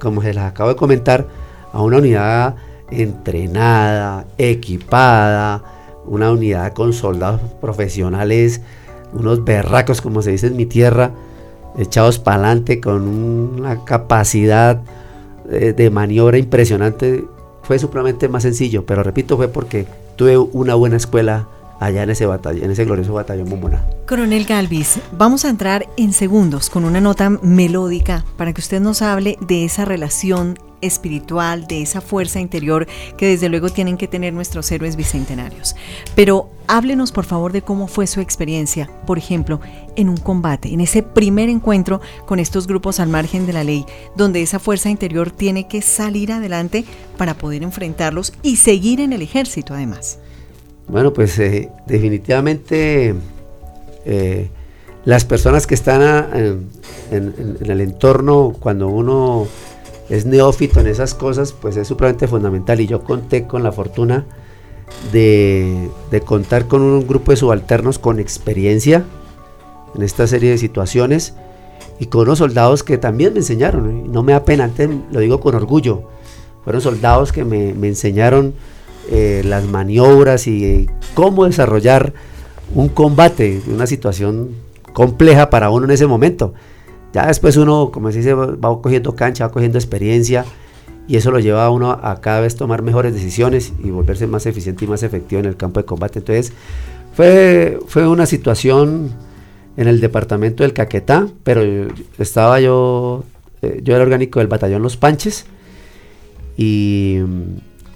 como 0.00 0.22
se 0.22 0.32
las 0.32 0.50
acabo 0.50 0.70
de 0.70 0.76
comentar, 0.76 1.26
a 1.74 1.82
una 1.82 1.98
unidad 1.98 2.54
entrenada, 2.90 4.24
equipada, 4.38 5.62
una 6.06 6.32
unidad 6.32 6.72
con 6.72 6.94
soldados 6.94 7.42
profesionales, 7.60 8.62
unos 9.12 9.44
berracos, 9.44 10.00
como 10.00 10.22
se 10.22 10.30
dice 10.30 10.46
en 10.46 10.56
mi 10.56 10.64
tierra, 10.64 11.10
echados 11.76 12.18
para 12.18 12.36
adelante 12.36 12.80
con 12.80 13.06
una 13.06 13.84
capacidad 13.84 14.80
de, 15.44 15.74
de 15.74 15.90
maniobra 15.90 16.38
impresionante. 16.38 17.26
Fue 17.62 17.78
supremamente 17.78 18.26
más 18.30 18.42
sencillo, 18.42 18.86
pero 18.86 19.02
repito, 19.02 19.36
fue 19.36 19.48
porque 19.48 19.84
tuve 20.16 20.38
una 20.38 20.74
buena 20.76 20.96
escuela 20.96 21.46
allá 21.84 22.02
en 22.02 22.10
ese 22.10 22.26
batallón, 22.26 22.64
en 22.64 22.70
ese 22.70 22.84
glorioso 22.84 23.12
batallón 23.12 23.48
Momona. 23.48 23.84
Coronel 24.08 24.44
Galvis, 24.44 24.98
vamos 25.12 25.44
a 25.44 25.50
entrar 25.50 25.86
en 25.96 26.12
segundos 26.12 26.70
con 26.70 26.84
una 26.84 27.00
nota 27.00 27.30
melódica 27.30 28.24
para 28.36 28.52
que 28.52 28.60
usted 28.60 28.80
nos 28.80 29.02
hable 29.02 29.36
de 29.40 29.64
esa 29.64 29.84
relación 29.84 30.58
espiritual, 30.80 31.66
de 31.66 31.82
esa 31.82 32.00
fuerza 32.00 32.40
interior 32.40 32.86
que 33.16 33.28
desde 33.28 33.48
luego 33.48 33.70
tienen 33.70 33.96
que 33.96 34.08
tener 34.08 34.32
nuestros 34.32 34.70
héroes 34.70 34.96
bicentenarios. 34.96 35.74
Pero 36.14 36.50
háblenos 36.66 37.12
por 37.12 37.24
favor 37.24 37.52
de 37.52 37.62
cómo 37.62 37.86
fue 37.86 38.06
su 38.06 38.20
experiencia, 38.20 38.90
por 39.06 39.18
ejemplo, 39.18 39.60
en 39.96 40.08
un 40.08 40.16
combate, 40.16 40.72
en 40.72 40.80
ese 40.80 41.02
primer 41.02 41.48
encuentro 41.48 42.00
con 42.26 42.38
estos 42.38 42.66
grupos 42.66 43.00
al 43.00 43.08
margen 43.08 43.46
de 43.46 43.52
la 43.52 43.64
ley, 43.64 43.86
donde 44.16 44.42
esa 44.42 44.58
fuerza 44.58 44.90
interior 44.90 45.30
tiene 45.30 45.68
que 45.68 45.82
salir 45.82 46.32
adelante 46.32 46.84
para 47.16 47.34
poder 47.34 47.62
enfrentarlos 47.62 48.32
y 48.42 48.56
seguir 48.56 49.00
en 49.00 49.12
el 49.12 49.22
ejército 49.22 49.74
además. 49.74 50.18
Bueno, 50.88 51.12
pues 51.12 51.38
eh, 51.38 51.70
definitivamente 51.86 53.14
eh, 54.04 54.48
las 55.04 55.24
personas 55.24 55.66
que 55.66 55.74
están 55.74 56.02
en, 57.10 57.58
el 57.60 57.80
entorno, 57.80 58.54
cuando 58.58 58.88
uno 58.88 59.46
es 60.10 60.26
neófito 60.26 60.80
en 60.80 60.86
esas 60.86 61.14
cosas, 61.14 61.52
pues 61.52 61.76
es 61.76 61.88
supremamente 61.88 62.28
fundamental. 62.28 62.80
Y 62.80 62.86
yo 62.86 63.02
conté 63.02 63.46
con 63.46 63.62
la 63.62 63.72
fortuna 63.72 64.26
de, 65.12 65.90
contar 66.26 66.68
con 66.68 66.82
un 66.82 67.06
grupo 67.06 67.32
de 67.32 67.36
subalternos 67.36 67.98
con 67.98 68.18
experiencia 68.20 69.04
en 69.94 70.02
esta 70.02 70.26
serie 70.26 70.50
de 70.50 70.58
situaciones 70.58 71.34
y 71.98 72.06
con 72.06 72.22
unos 72.22 72.38
soldados 72.38 72.82
que 72.82 72.98
también 72.98 73.32
me 73.32 73.38
enseñaron, 73.38 74.10
no 74.12 74.22
me 74.22 74.32
da 74.32 74.44
pena, 74.44 74.64
antes 74.64 74.90
lo 75.12 75.20
digo 75.20 75.40
con 75.40 75.54
orgullo, 75.54 76.08
fueron 76.64 76.82
soldados 76.82 77.30
que 77.30 77.44
me 77.44 77.70
enseñaron 77.86 78.54
eh, 79.10 79.42
las 79.44 79.66
maniobras 79.66 80.46
y 80.46 80.88
cómo 81.14 81.44
desarrollar 81.44 82.14
un 82.74 82.88
combate, 82.88 83.60
una 83.68 83.86
situación 83.86 84.50
compleja 84.92 85.50
para 85.50 85.70
uno 85.70 85.84
en 85.84 85.90
ese 85.90 86.06
momento. 86.06 86.54
Ya 87.12 87.26
después 87.26 87.56
uno, 87.56 87.90
como 87.92 88.10
se 88.10 88.18
dice, 88.18 88.34
va 88.34 88.82
cogiendo 88.82 89.14
cancha, 89.14 89.46
va 89.46 89.52
cogiendo 89.52 89.78
experiencia 89.78 90.44
y 91.06 91.16
eso 91.16 91.30
lo 91.30 91.38
lleva 91.38 91.64
a 91.64 91.70
uno 91.70 91.90
a 91.90 92.20
cada 92.20 92.40
vez 92.40 92.56
tomar 92.56 92.82
mejores 92.82 93.12
decisiones 93.14 93.72
y 93.82 93.90
volverse 93.90 94.26
más 94.26 94.46
eficiente 94.46 94.84
y 94.84 94.88
más 94.88 95.02
efectivo 95.02 95.40
en 95.40 95.46
el 95.46 95.56
campo 95.56 95.80
de 95.80 95.86
combate. 95.86 96.20
Entonces 96.20 96.52
fue, 97.12 97.78
fue 97.86 98.08
una 98.08 98.26
situación 98.26 99.10
en 99.76 99.88
el 99.88 100.00
departamento 100.00 100.62
del 100.62 100.72
Caquetá, 100.72 101.28
pero 101.42 101.62
estaba 102.18 102.60
yo, 102.60 103.24
eh, 103.62 103.80
yo 103.82 103.94
era 103.94 104.04
orgánico 104.04 104.38
del 104.38 104.48
batallón 104.48 104.82
Los 104.82 104.96
Panches 104.96 105.46
y 106.56 107.18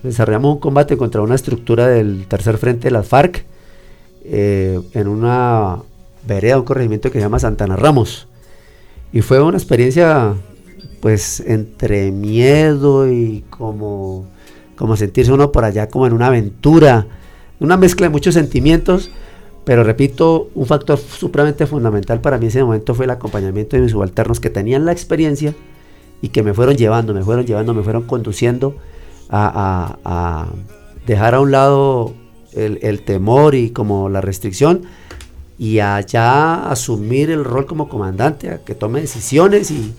desarrollamos 0.02 0.54
un 0.54 0.60
combate 0.60 0.96
contra 0.96 1.22
una 1.22 1.34
estructura 1.34 1.86
del 1.88 2.26
tercer 2.26 2.58
frente 2.58 2.88
de 2.88 2.90
las 2.92 3.06
FARC 3.06 3.44
eh, 4.24 4.80
en 4.94 5.08
una 5.08 5.78
vereda, 6.26 6.58
un 6.58 6.64
corregimiento 6.64 7.10
que 7.10 7.18
se 7.18 7.24
llama 7.24 7.38
Santana 7.38 7.76
Ramos. 7.76 8.28
Y 9.12 9.22
fue 9.22 9.42
una 9.42 9.56
experiencia 9.56 10.34
pues 11.00 11.40
entre 11.40 12.10
miedo 12.10 13.10
y 13.10 13.44
como, 13.50 14.26
como 14.76 14.96
sentirse 14.96 15.32
uno 15.32 15.52
por 15.52 15.64
allá 15.64 15.88
como 15.88 16.06
en 16.06 16.12
una 16.12 16.26
aventura, 16.26 17.06
una 17.60 17.76
mezcla 17.76 18.06
de 18.06 18.10
muchos 18.10 18.34
sentimientos 18.34 19.10
pero 19.68 19.84
repito, 19.84 20.48
un 20.54 20.64
factor 20.64 20.98
supremamente 20.98 21.66
fundamental 21.66 22.22
para 22.22 22.38
mí 22.38 22.46
en 22.46 22.48
ese 22.48 22.64
momento 22.64 22.94
fue 22.94 23.04
el 23.04 23.10
acompañamiento 23.10 23.76
de 23.76 23.82
mis 23.82 23.92
subalternos 23.92 24.40
que 24.40 24.48
tenían 24.48 24.86
la 24.86 24.92
experiencia 24.92 25.54
y 26.22 26.30
que 26.30 26.42
me 26.42 26.54
fueron 26.54 26.76
llevando, 26.76 27.12
me 27.12 27.22
fueron 27.22 27.44
llevando, 27.44 27.74
me 27.74 27.82
fueron 27.82 28.04
conduciendo 28.04 28.76
a, 29.30 30.48
dejar 31.06 31.34
a 31.34 31.40
un 31.40 31.50
lado 31.50 32.14
el, 32.52 33.02
temor 33.02 33.54
y 33.54 33.70
como 33.70 34.08
la 34.08 34.20
restricción 34.20 34.82
y 35.58 35.80
a 35.80 36.00
ya 36.00 36.70
asumir 36.70 37.30
el 37.30 37.44
rol 37.44 37.66
como 37.66 37.88
comandante, 37.88 38.50
a 38.50 38.64
que 38.64 38.74
tome 38.74 39.00
decisiones 39.00 39.70
y, 39.70 39.94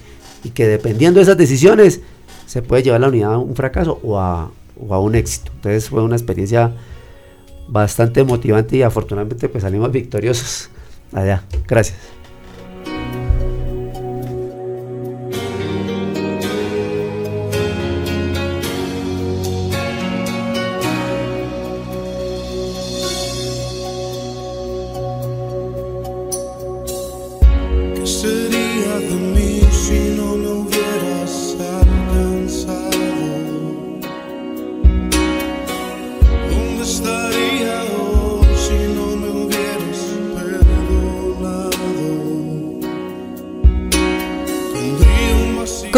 que 0.54 0.68
dependiendo 0.68 1.20
de 1.20 1.24
esas 1.24 1.38
decisiones 1.38 2.02
se 2.46 2.62
puede 2.62 2.82
llevar 2.82 3.02
la 3.02 3.10
unidad 3.10 3.34
a 3.34 3.38
un 3.38 3.56
fracaso 3.56 4.00
o 4.04 4.18
a, 4.18 4.52
o 4.80 4.94
a 4.94 5.00
un 5.00 5.16
éxito. 5.16 5.52
Entonces 5.56 5.90
fue 5.90 6.02
una 6.02 6.16
experiencia 6.16 6.74
bastante 7.68 8.24
motivante 8.24 8.78
y 8.78 8.82
afortunadamente 8.84 9.50
pues 9.50 9.64
salimos 9.64 9.92
victoriosos 9.92 10.70
allá. 11.14 11.44
Gracias. 11.68 12.19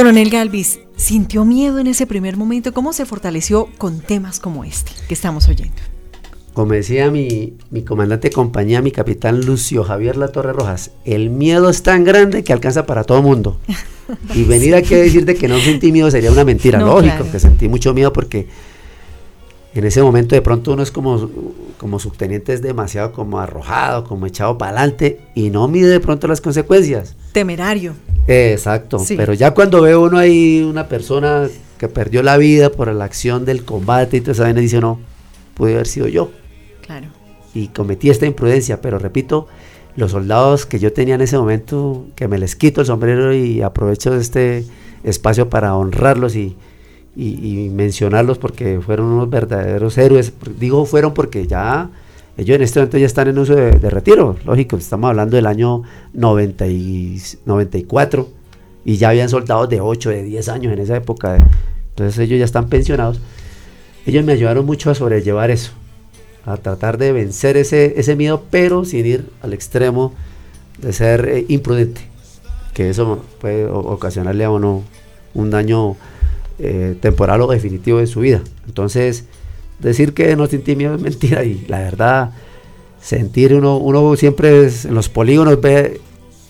Coronel 0.01 0.31
Galvis, 0.31 0.79
¿sintió 0.95 1.45
miedo 1.45 1.77
en 1.77 1.85
ese 1.85 2.07
primer 2.07 2.35
momento? 2.35 2.73
¿Cómo 2.73 2.91
se 2.91 3.05
fortaleció 3.05 3.69
con 3.77 3.99
temas 3.99 4.39
como 4.39 4.63
este 4.63 4.93
que 5.07 5.13
estamos 5.13 5.47
oyendo? 5.47 5.75
Como 6.53 6.71
decía 6.71 7.11
mi, 7.11 7.53
comandante 7.85 8.29
de 8.29 8.33
compañía, 8.33 8.81
mi 8.81 8.89
capitán 8.89 9.45
Lucio 9.45 9.83
Javier 9.83 10.17
La 10.17 10.29
Torre 10.29 10.53
Rojas, 10.53 10.89
el 11.05 11.29
miedo 11.29 11.69
es 11.69 11.83
tan 11.83 12.03
grande 12.03 12.43
que 12.43 12.51
alcanza 12.51 12.87
para 12.87 13.03
todo 13.03 13.21
mundo. 13.21 13.59
Y 14.33 14.43
venir 14.43 14.73
aquí 14.75 14.95
a 14.95 14.97
decirte 14.97 15.35
que 15.35 15.47
no 15.47 15.57
sentí 15.59 15.91
miedo 15.91 16.09
sería 16.09 16.31
una 16.31 16.43
mentira. 16.43 16.79
Lógico 16.79 17.23
que 17.31 17.39
sentí 17.39 17.69
mucho 17.69 17.93
miedo 17.93 18.11
porque 18.11 18.47
en 19.73 19.85
ese 19.85 20.01
momento 20.01 20.35
de 20.35 20.41
pronto 20.41 20.73
uno 20.73 20.83
es 20.83 20.91
como, 20.91 21.29
como 21.77 21.99
subteniente, 21.99 22.53
es 22.53 22.61
demasiado 22.61 23.13
como 23.13 23.39
arrojado, 23.39 24.03
como 24.03 24.25
echado 24.25 24.57
para 24.57 24.71
adelante 24.71 25.21
y 25.33 25.49
no 25.49 25.67
mide 25.67 25.87
de 25.87 25.99
pronto 25.99 26.27
las 26.27 26.41
consecuencias. 26.41 27.15
Temerario. 27.31 27.93
Exacto, 28.27 29.03
pero 29.17 29.33
ya 29.33 29.51
cuando 29.51 29.81
veo 29.81 30.03
uno 30.03 30.17
ahí, 30.17 30.61
una 30.61 30.87
persona 30.87 31.47
que 31.77 31.87
perdió 31.87 32.21
la 32.21 32.37
vida 32.37 32.69
por 32.71 32.93
la 32.93 33.05
acción 33.05 33.45
del 33.45 33.65
combate 33.65 34.17
y 34.17 34.21
todo 34.21 34.33
eso, 34.33 34.45
dice, 34.53 34.79
no, 34.79 34.99
puede 35.55 35.73
haber 35.73 35.87
sido 35.87 36.07
yo. 36.07 36.31
Claro. 36.85 37.07
Y 37.53 37.69
cometí 37.69 38.09
esta 38.09 38.25
imprudencia, 38.25 38.79
pero 38.79 38.99
repito, 38.99 39.47
los 39.95 40.11
soldados 40.11 40.65
que 40.65 40.79
yo 40.79 40.93
tenía 40.93 41.15
en 41.15 41.21
ese 41.21 41.37
momento, 41.37 42.05
que 42.15 42.27
me 42.27 42.37
les 42.37 42.55
quito 42.55 42.81
el 42.81 42.87
sombrero 42.87 43.33
y 43.33 43.61
aprovecho 43.61 44.15
este 44.15 44.65
espacio 45.03 45.49
para 45.49 45.75
honrarlos 45.75 46.35
y, 46.35 46.55
y 47.15 47.69
mencionarlos 47.73 48.37
porque 48.37 48.79
fueron 48.79 49.07
unos 49.07 49.29
verdaderos 49.29 49.97
héroes. 49.97 50.33
Digo 50.57 50.85
fueron 50.85 51.13
porque 51.13 51.47
ya 51.47 51.89
ellos 52.37 52.55
en 52.55 52.61
este 52.63 52.79
momento 52.79 52.97
ya 52.97 53.05
están 53.05 53.27
en 53.27 53.37
uso 53.37 53.55
de, 53.55 53.89
retiro, 53.89 54.37
lógico, 54.45 54.77
estamos 54.77 55.09
hablando 55.09 55.35
del 55.35 55.45
año 55.45 55.83
90 56.13 56.67
y 56.67 57.21
94 57.45 58.27
y 58.85 58.97
ya 58.97 59.09
habían 59.09 59.29
soldados 59.29 59.69
de 59.69 59.81
8, 59.81 60.09
de 60.09 60.23
10 60.23 60.49
años 60.49 60.73
en 60.73 60.79
esa 60.79 60.95
época, 60.95 61.37
entonces 61.89 62.17
ellos 62.19 62.39
ya 62.39 62.45
están 62.45 62.67
pensionados. 62.69 63.19
Ellos 64.05 64.23
me 64.23 64.33
ayudaron 64.33 64.65
mucho 64.65 64.89
a 64.89 64.95
sobrellevar 64.95 65.51
eso, 65.51 65.73
a 66.45 66.57
tratar 66.57 66.97
de 66.97 67.11
vencer 67.11 67.57
ese, 67.57 67.99
ese 67.99 68.15
miedo, 68.15 68.43
pero 68.49 68.85
sin 68.85 69.05
ir 69.05 69.29
al 69.41 69.53
extremo 69.53 70.13
de 70.81 70.93
ser 70.93 71.27
eh, 71.27 71.45
imprudente, 71.49 72.01
que 72.73 72.89
eso 72.89 73.23
puede 73.39 73.65
ocasionarle 73.65 74.45
a 74.45 74.49
uno 74.49 74.83
un 75.33 75.49
daño 75.51 75.95
eh, 76.61 76.95
temporal 76.99 77.41
o 77.41 77.47
definitivo 77.47 77.99
en 77.99 78.07
su 78.07 78.19
vida. 78.21 78.41
Entonces, 78.67 79.25
decir 79.79 80.13
que 80.13 80.35
no 80.35 80.47
sentí 80.47 80.75
miedo 80.75 80.95
es 80.95 81.01
mentira 81.01 81.43
y 81.43 81.65
la 81.67 81.79
verdad, 81.79 82.31
sentir 83.01 83.53
uno, 83.53 83.77
uno 83.77 84.15
siempre 84.15 84.67
en 84.67 84.93
los 84.93 85.09
polígonos 85.09 85.59
ve, 85.59 85.99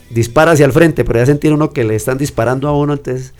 dispara 0.09 0.51
hacia 0.51 0.65
el 0.65 0.73
frente, 0.73 1.05
pero 1.05 1.19
ya 1.19 1.25
sentir 1.25 1.53
uno 1.53 1.71
que 1.71 1.83
le 1.83 1.95
están 1.95 2.17
disparando 2.17 2.67
a 2.67 2.77
uno, 2.77 2.93
entonces 2.93 3.33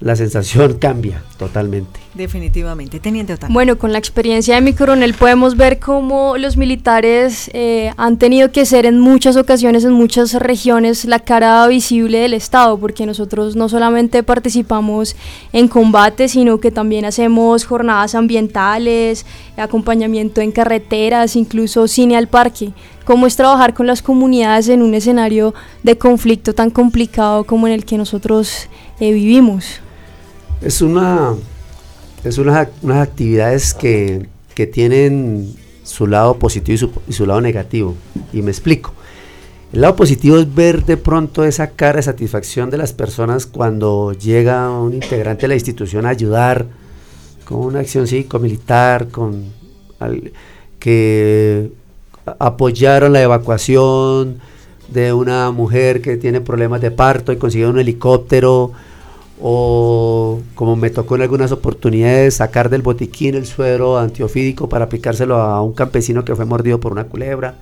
la 0.00 0.14
sensación 0.14 0.74
cambia 0.78 1.22
totalmente. 1.38 1.98
Definitivamente. 2.14 3.00
Teniente 3.00 3.32
Otávio. 3.32 3.52
Bueno, 3.52 3.78
con 3.78 3.92
la 3.92 3.98
experiencia 3.98 4.54
de 4.54 4.60
mi 4.60 4.72
coronel 4.72 5.14
podemos 5.14 5.56
ver 5.56 5.80
cómo 5.80 6.36
los 6.36 6.56
militares 6.56 7.50
eh, 7.52 7.92
han 7.96 8.16
tenido 8.16 8.52
que 8.52 8.64
ser 8.64 8.86
en 8.86 9.00
muchas 9.00 9.36
ocasiones, 9.36 9.84
en 9.84 9.92
muchas 9.92 10.34
regiones, 10.34 11.04
la 11.04 11.18
cara 11.18 11.66
visible 11.66 12.18
del 12.18 12.34
Estado, 12.34 12.78
porque 12.78 13.06
nosotros 13.06 13.56
no 13.56 13.68
solamente 13.68 14.22
participamos 14.22 15.16
en 15.52 15.66
combate, 15.66 16.28
sino 16.28 16.58
que 16.58 16.70
también 16.70 17.04
hacemos 17.04 17.64
jornadas 17.64 18.14
ambientales, 18.14 19.26
acompañamiento 19.56 20.40
en 20.40 20.52
carreteras, 20.52 21.34
incluso 21.34 21.88
cine 21.88 22.16
al 22.16 22.28
parque. 22.28 22.72
¿Cómo 23.04 23.26
es 23.26 23.36
trabajar 23.36 23.74
con 23.74 23.86
las 23.86 24.02
comunidades 24.02 24.68
en 24.68 24.82
un 24.82 24.94
escenario 24.94 25.54
de 25.82 25.96
conflicto 25.96 26.54
tan 26.54 26.70
complicado 26.70 27.44
como 27.44 27.66
en 27.66 27.72
el 27.72 27.84
que 27.84 27.96
nosotros 27.96 28.68
eh, 29.00 29.12
vivimos? 29.12 29.80
Es 30.60 30.82
una, 30.82 31.34
es 32.24 32.38
unas 32.38 32.68
actividades 32.84 33.74
que, 33.74 34.28
tienen 34.72 35.54
su 35.84 36.08
lado 36.08 36.36
positivo 36.40 36.90
y 37.06 37.12
su, 37.12 37.26
lado 37.26 37.40
negativo. 37.40 37.94
Y 38.32 38.42
me 38.42 38.50
explico. 38.50 38.92
El 39.72 39.82
lado 39.82 39.94
positivo 39.94 40.36
es 40.36 40.52
ver 40.52 40.84
de 40.84 40.96
pronto 40.96 41.44
esa 41.44 41.70
cara 41.70 41.98
de 41.98 42.02
satisfacción 42.02 42.68
de 42.68 42.76
las 42.76 42.92
personas 42.92 43.46
cuando 43.46 44.12
llega 44.14 44.68
un 44.68 44.94
integrante 44.94 45.42
de 45.42 45.48
la 45.48 45.54
institución 45.54 46.06
a 46.06 46.08
ayudar 46.08 46.66
con 47.44 47.58
una 47.58 47.80
acción 47.80 48.08
cívico-militar, 48.08 49.08
con 49.08 49.44
que 50.80 51.70
apoyaron 52.40 53.12
la 53.12 53.22
evacuación 53.22 54.40
de 54.88 55.12
una 55.12 55.52
mujer 55.52 56.02
que 56.02 56.16
tiene 56.16 56.40
problemas 56.40 56.80
de 56.80 56.90
parto 56.90 57.30
y 57.32 57.36
consiguió 57.36 57.70
un 57.70 57.78
helicóptero 57.78 58.72
o 59.40 60.40
como 60.54 60.76
me 60.76 60.90
tocó 60.90 61.16
en 61.16 61.22
algunas 61.22 61.52
oportunidades 61.52 62.34
sacar 62.34 62.70
del 62.70 62.82
botiquín 62.82 63.34
el 63.34 63.46
suero 63.46 63.98
antiofídico 63.98 64.68
para 64.68 64.86
aplicárselo 64.86 65.36
a 65.36 65.62
un 65.62 65.72
campesino 65.72 66.24
que 66.24 66.34
fue 66.34 66.44
mordido 66.44 66.80
por 66.80 66.92
una 66.92 67.04
culebra. 67.04 67.54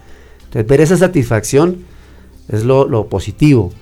Entonces 0.45 0.67
ver 0.67 0.81
esa 0.81 0.97
satisfacción 0.97 1.85
es 2.49 2.65
lo, 2.65 3.07
positivo. 3.09 3.73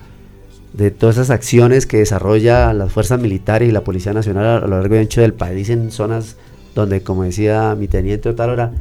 de 0.73 0.91
todas 0.91 1.15
esas 1.15 1.29
acciones 1.29 1.85
que 1.85 1.97
desarrolla 1.97 2.73
las 2.73 2.91
fuerzas 2.91 3.21
militares 3.21 3.69
y 3.69 3.71
la 3.71 3.85
Policía 3.85 4.11
Nacional 4.11 4.45
a, 4.45 4.59
lo 4.67 4.79
largo 4.79 4.95
y 4.95 4.99
ancho 4.99 5.21
del 5.21 5.33
país 5.33 5.69
en 5.69 5.89
zonas 5.89 6.35
donde, 6.73 7.01
como 7.01 7.23
decía 7.23 7.75
mi 7.79 7.87
teniente 7.87 8.27
Otalora, 8.27 8.73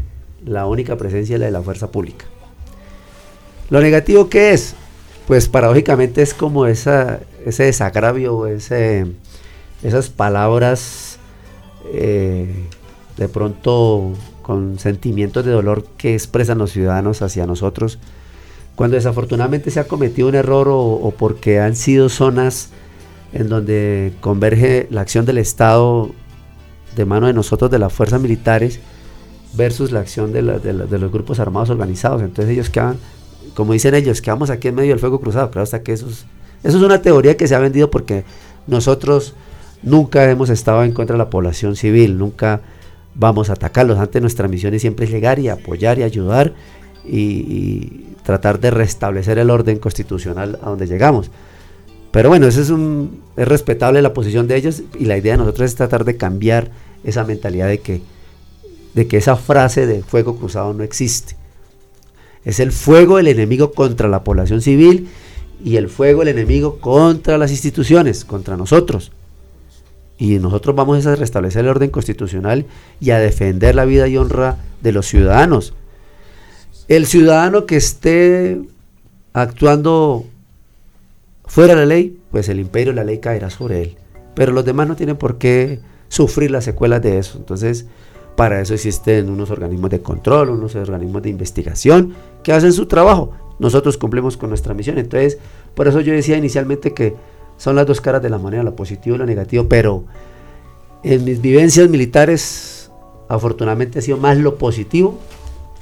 la 0.45 0.67
única 0.67 0.97
presencia 0.97 1.35
es 1.35 1.41
la 1.41 1.47
de 1.47 1.53
la 1.53 1.63
fuerza 1.63 1.93
pública. 1.93 2.25
Lo 3.71 3.81
negativo 3.81 4.29
que 4.29 4.53
es, 4.53 4.75
pues 5.29 5.49
paradójicamente 5.49 6.21
es 6.21 6.35
como 6.35 6.67
esa, 6.67 7.21
ese 7.45 7.65
desagravio, 7.65 8.47
ese, 8.47 9.07
esas 9.83 10.09
palabras 10.09 11.19
eh, 11.93 12.69
de 13.17 13.29
pronto 13.29 14.13
con 14.43 14.79
sentimientos 14.79 15.45
de 15.45 15.53
dolor 15.53 15.87
que 15.97 16.15
expresan 16.15 16.59
los 16.59 16.73
ciudadanos 16.73 17.23
hacia 17.23 17.47
nosotros, 17.47 17.99
cuando 18.77 18.97
desafortunadamente 18.97 19.71
se 19.71 19.81
ha 19.81 19.89
cometido 19.89 20.29
un 20.29 20.35
error 20.35 20.69
o, 20.71 21.15
porque 21.17 21.61
han 21.61 21.77
sido 21.77 22.09
zonas 22.09 22.71
en 23.33 23.49
donde 23.49 24.13
converge 24.21 24.87
la 24.91 25.01
acción 25.01 25.25
del 25.25 25.39
Estado 25.39 26.11
de 26.97 27.05
mano 27.05 27.27
de 27.27 27.33
nosotros, 27.33 27.71
de 27.71 27.79
las 27.79 27.93
fuerzas 27.93 28.21
militares, 28.21 28.81
versus 29.55 29.93
la 29.93 30.01
acción 30.01 30.33
de, 30.33 30.43
los 30.43 31.13
grupos 31.13 31.41
armados 31.41 31.71
organizados. 31.71 32.23
Entonces 32.23 32.53
ellos 32.53 32.71
quedan, 32.71 32.99
como 33.55 33.73
dicen 33.73 33.95
ellos, 33.95 34.21
quedamos 34.21 34.51
aquí 34.51 34.69
en 34.69 34.75
medio 34.75 34.91
del 34.91 34.99
fuego 34.99 35.21
cruzado. 35.21 35.51
Claro, 35.51 35.63
hasta 35.63 35.83
que 35.83 35.93
eso 35.93 36.09
es, 36.09 36.27
eso 36.65 36.79
es 36.79 36.83
una 36.83 37.03
teoría 37.03 37.37
que 37.37 37.47
se 37.47 37.55
ha 37.55 37.59
vendido 37.59 37.91
porque 37.91 38.25
nosotros 38.67 39.35
nunca 39.83 40.31
hemos 40.31 40.49
estado 40.49 40.83
en 40.83 40.93
contra 40.93 41.15
de 41.15 41.19
la 41.19 41.29
población 41.29 41.77
civil, 41.77 42.17
nunca 42.17 42.63
vamos 43.15 43.51
a 43.51 43.53
atacarlos. 43.53 43.99
Antes 43.99 44.23
nuestra 44.23 44.49
misión 44.49 44.73
es 44.73 44.81
siempre 44.81 45.07
llegar 45.07 45.39
y 45.39 45.49
apoyar 45.49 45.99
y 45.99 46.03
ayudar 46.03 46.55
y, 47.05 48.07
tratar 48.25 48.59
de 48.59 48.71
restablecer 48.71 49.39
el 49.39 49.51
orden 49.51 49.79
constitucional 49.79 50.59
a 50.63 50.71
donde 50.71 50.87
llegamos. 50.87 51.31
Pero 52.11 52.31
bueno, 52.31 52.47
eso 52.47 52.63
es, 52.63 52.71
un, 52.71 53.21
es 53.37 53.47
respetable 53.47 54.01
la 54.01 54.15
posición 54.15 54.49
de 54.49 54.57
ellos 54.57 54.83
y 54.99 55.05
la 55.05 55.19
idea 55.19 55.35
de 55.35 55.39
nosotros 55.41 55.67
es 55.67 55.75
tratar 55.75 56.07
de 56.07 56.17
cambiar 56.17 56.71
esa 57.03 57.25
mentalidad 57.25 57.69
de 57.69 57.81
que, 57.81 58.01
de 58.95 59.07
que 59.07 59.19
esa 59.19 59.37
frase 59.37 59.87
de 59.87 60.03
fuego 60.03 60.37
cruzado 60.37 60.73
no 60.73 60.83
existe. 60.83 61.37
Es 62.47 62.61
el 62.61 62.73
fuego 62.73 63.19
del 63.19 63.29
enemigo 63.29 63.73
contra 63.73 64.09
la 64.09 64.25
población 64.25 64.63
civil 64.63 65.11
y 65.65 65.79
el 65.79 65.89
fuego 65.89 66.21
del 66.21 66.29
enemigo 66.29 66.79
contra 66.79 67.39
las 67.39 67.51
instituciones, 67.51 68.27
contra 68.27 68.57
nosotros. 68.57 69.11
Y 70.19 70.39
nosotros 70.39 70.77
vamos 70.77 71.07
a 71.07 71.17
restablecer 71.17 71.65
el 71.65 71.71
orden 71.71 71.91
constitucional 71.91 72.67
y 73.01 73.11
a 73.11 73.19
defender 73.19 73.75
la 73.75 73.87
vida 73.87 74.07
y 74.07 74.19
honra 74.19 74.59
de 74.83 74.93
los 74.93 75.07
ciudadanos. 75.07 75.73
El 76.87 77.07
ciudadano 77.07 77.65
que 77.65 77.77
esté 77.77 78.61
actuando 79.33 80.27
fuera 81.47 81.75
de 81.75 81.81
la 81.81 81.87
ley, 81.87 82.21
pues 82.31 82.51
el 82.51 82.61
imperio 82.61 82.93
de 82.93 82.97
la 82.97 83.05
ley 83.05 83.19
caerá 83.19 83.49
sobre 83.49 83.83
él. 83.83 83.97
Pero 84.35 84.53
los 84.53 84.67
demás 84.67 84.87
no 84.87 84.97
tienen 84.97 85.17
por 85.17 85.39
qué 85.39 85.81
sufrir 86.09 86.51
las 86.51 86.65
secuelas 86.65 87.01
de 87.01 87.19
eso. 87.19 87.39
Entonces, 87.39 87.87
para 88.37 88.61
eso 88.61 88.75
existen 88.75 89.31
unos 89.31 89.51
organismos 89.51 89.91
de 89.91 90.03
control, 90.03 90.51
unos 90.51 90.75
organismos 90.75 91.23
de 91.23 91.31
investigación 91.31 92.15
que 92.43 92.53
hacen 92.53 92.73
su 92.75 92.87
trabajo. 92.87 93.33
Nosotros 93.59 93.97
cumplimos 93.99 94.37
con 94.37 94.49
nuestra 94.49 94.75
misión. 94.75 94.99
Entonces, 94.99 95.39
por 95.75 95.89
eso 95.89 96.01
yo 96.01 96.13
decía 96.13 96.37
inicialmente 96.37 96.93
que 96.95 97.15
son 97.57 97.77
las 97.77 97.87
dos 97.87 98.01
caras 98.01 98.23
de 98.23 98.31
la 98.31 98.39
moneda, 98.39 98.63
lo 98.63 98.75
positivo 98.75 99.17
y 99.17 99.19
lo 99.19 99.27
negativo, 99.27 99.67
pero 99.69 100.05
en 101.03 101.25
mis 101.25 101.41
vivencias 101.41 101.89
militares 101.89 102.91
afortunadamente 103.29 103.99
ha 103.99 104.03
sido 104.03 104.17
más 104.17 104.39
lo 104.39 104.57
positivo 104.57 105.19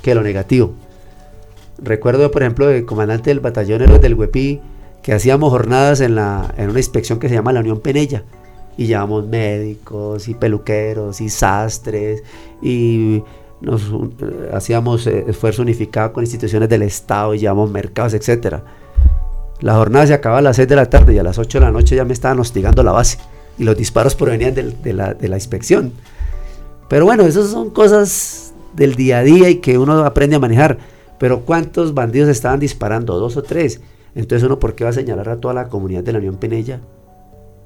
que 0.02 0.14
lo 0.14 0.22
negativo. 0.22 0.72
Recuerdo, 1.78 2.30
por 2.30 2.42
ejemplo, 2.42 2.70
el 2.70 2.84
comandante 2.84 3.30
del 3.30 3.40
batallón 3.40 3.82
Héroes 3.82 4.00
del 4.00 4.14
Huepí, 4.14 4.60
que 5.02 5.12
hacíamos 5.12 5.50
jornadas 5.50 6.00
en, 6.00 6.14
la, 6.14 6.54
en 6.56 6.70
una 6.70 6.78
inspección 6.78 7.18
que 7.18 7.28
se 7.28 7.34
llama 7.34 7.52
la 7.52 7.60
Unión 7.60 7.80
Penella, 7.80 8.22
y 8.76 8.86
llevamos 8.86 9.26
médicos 9.26 10.28
y 10.28 10.34
peluqueros 10.34 11.20
y 11.20 11.28
sastres, 11.28 12.22
y 12.62 13.22
nos 13.62 13.82
eh, 13.82 14.50
hacíamos 14.52 15.06
eh, 15.06 15.24
esfuerzo 15.28 15.62
unificado 15.62 16.12
con 16.12 16.22
instituciones 16.22 16.68
del 16.68 16.82
Estado, 16.82 17.34
llevamos 17.34 17.70
mercados, 17.70 18.14
etcétera 18.14 18.62
la 19.62 19.76
jornada 19.76 20.06
se 20.06 20.14
acaba 20.14 20.38
a 20.38 20.42
las 20.42 20.56
6 20.56 20.68
de 20.68 20.76
la 20.76 20.90
tarde 20.90 21.14
y 21.14 21.18
a 21.18 21.22
las 21.22 21.38
8 21.38 21.58
de 21.58 21.64
la 21.64 21.70
noche 21.70 21.94
ya 21.94 22.04
me 22.04 22.12
estaban 22.12 22.38
hostigando 22.40 22.82
la 22.82 22.92
base 22.92 23.18
y 23.58 23.64
los 23.64 23.76
disparos 23.76 24.14
provenían 24.14 24.54
de, 24.54 24.92
la, 24.92 25.14
de 25.14 25.28
la 25.28 25.36
inspección. 25.36 25.92
Pero 26.88 27.04
bueno, 27.04 27.24
esas 27.24 27.48
son 27.48 27.70
cosas 27.70 28.52
del 28.74 28.96
día 28.96 29.18
a 29.18 29.22
día 29.22 29.48
y 29.50 29.56
que 29.56 29.78
uno 29.78 30.04
aprende 30.04 30.36
a 30.36 30.40
manejar. 30.40 30.78
Pero 31.18 31.42
¿cuántos 31.42 31.94
bandidos 31.94 32.28
estaban 32.28 32.58
disparando? 32.58 33.18
¿Dos 33.20 33.36
o 33.36 33.42
tres? 33.42 33.80
Entonces 34.16 34.44
uno, 34.44 34.58
¿por 34.58 34.74
qué 34.74 34.82
va 34.82 34.90
a 34.90 34.94
señalar 34.94 35.28
a 35.28 35.40
toda 35.40 35.54
la 35.54 35.68
comunidad 35.68 36.02
de 36.02 36.12
la 36.12 36.18
Unión 36.18 36.36
Penella? 36.36 36.80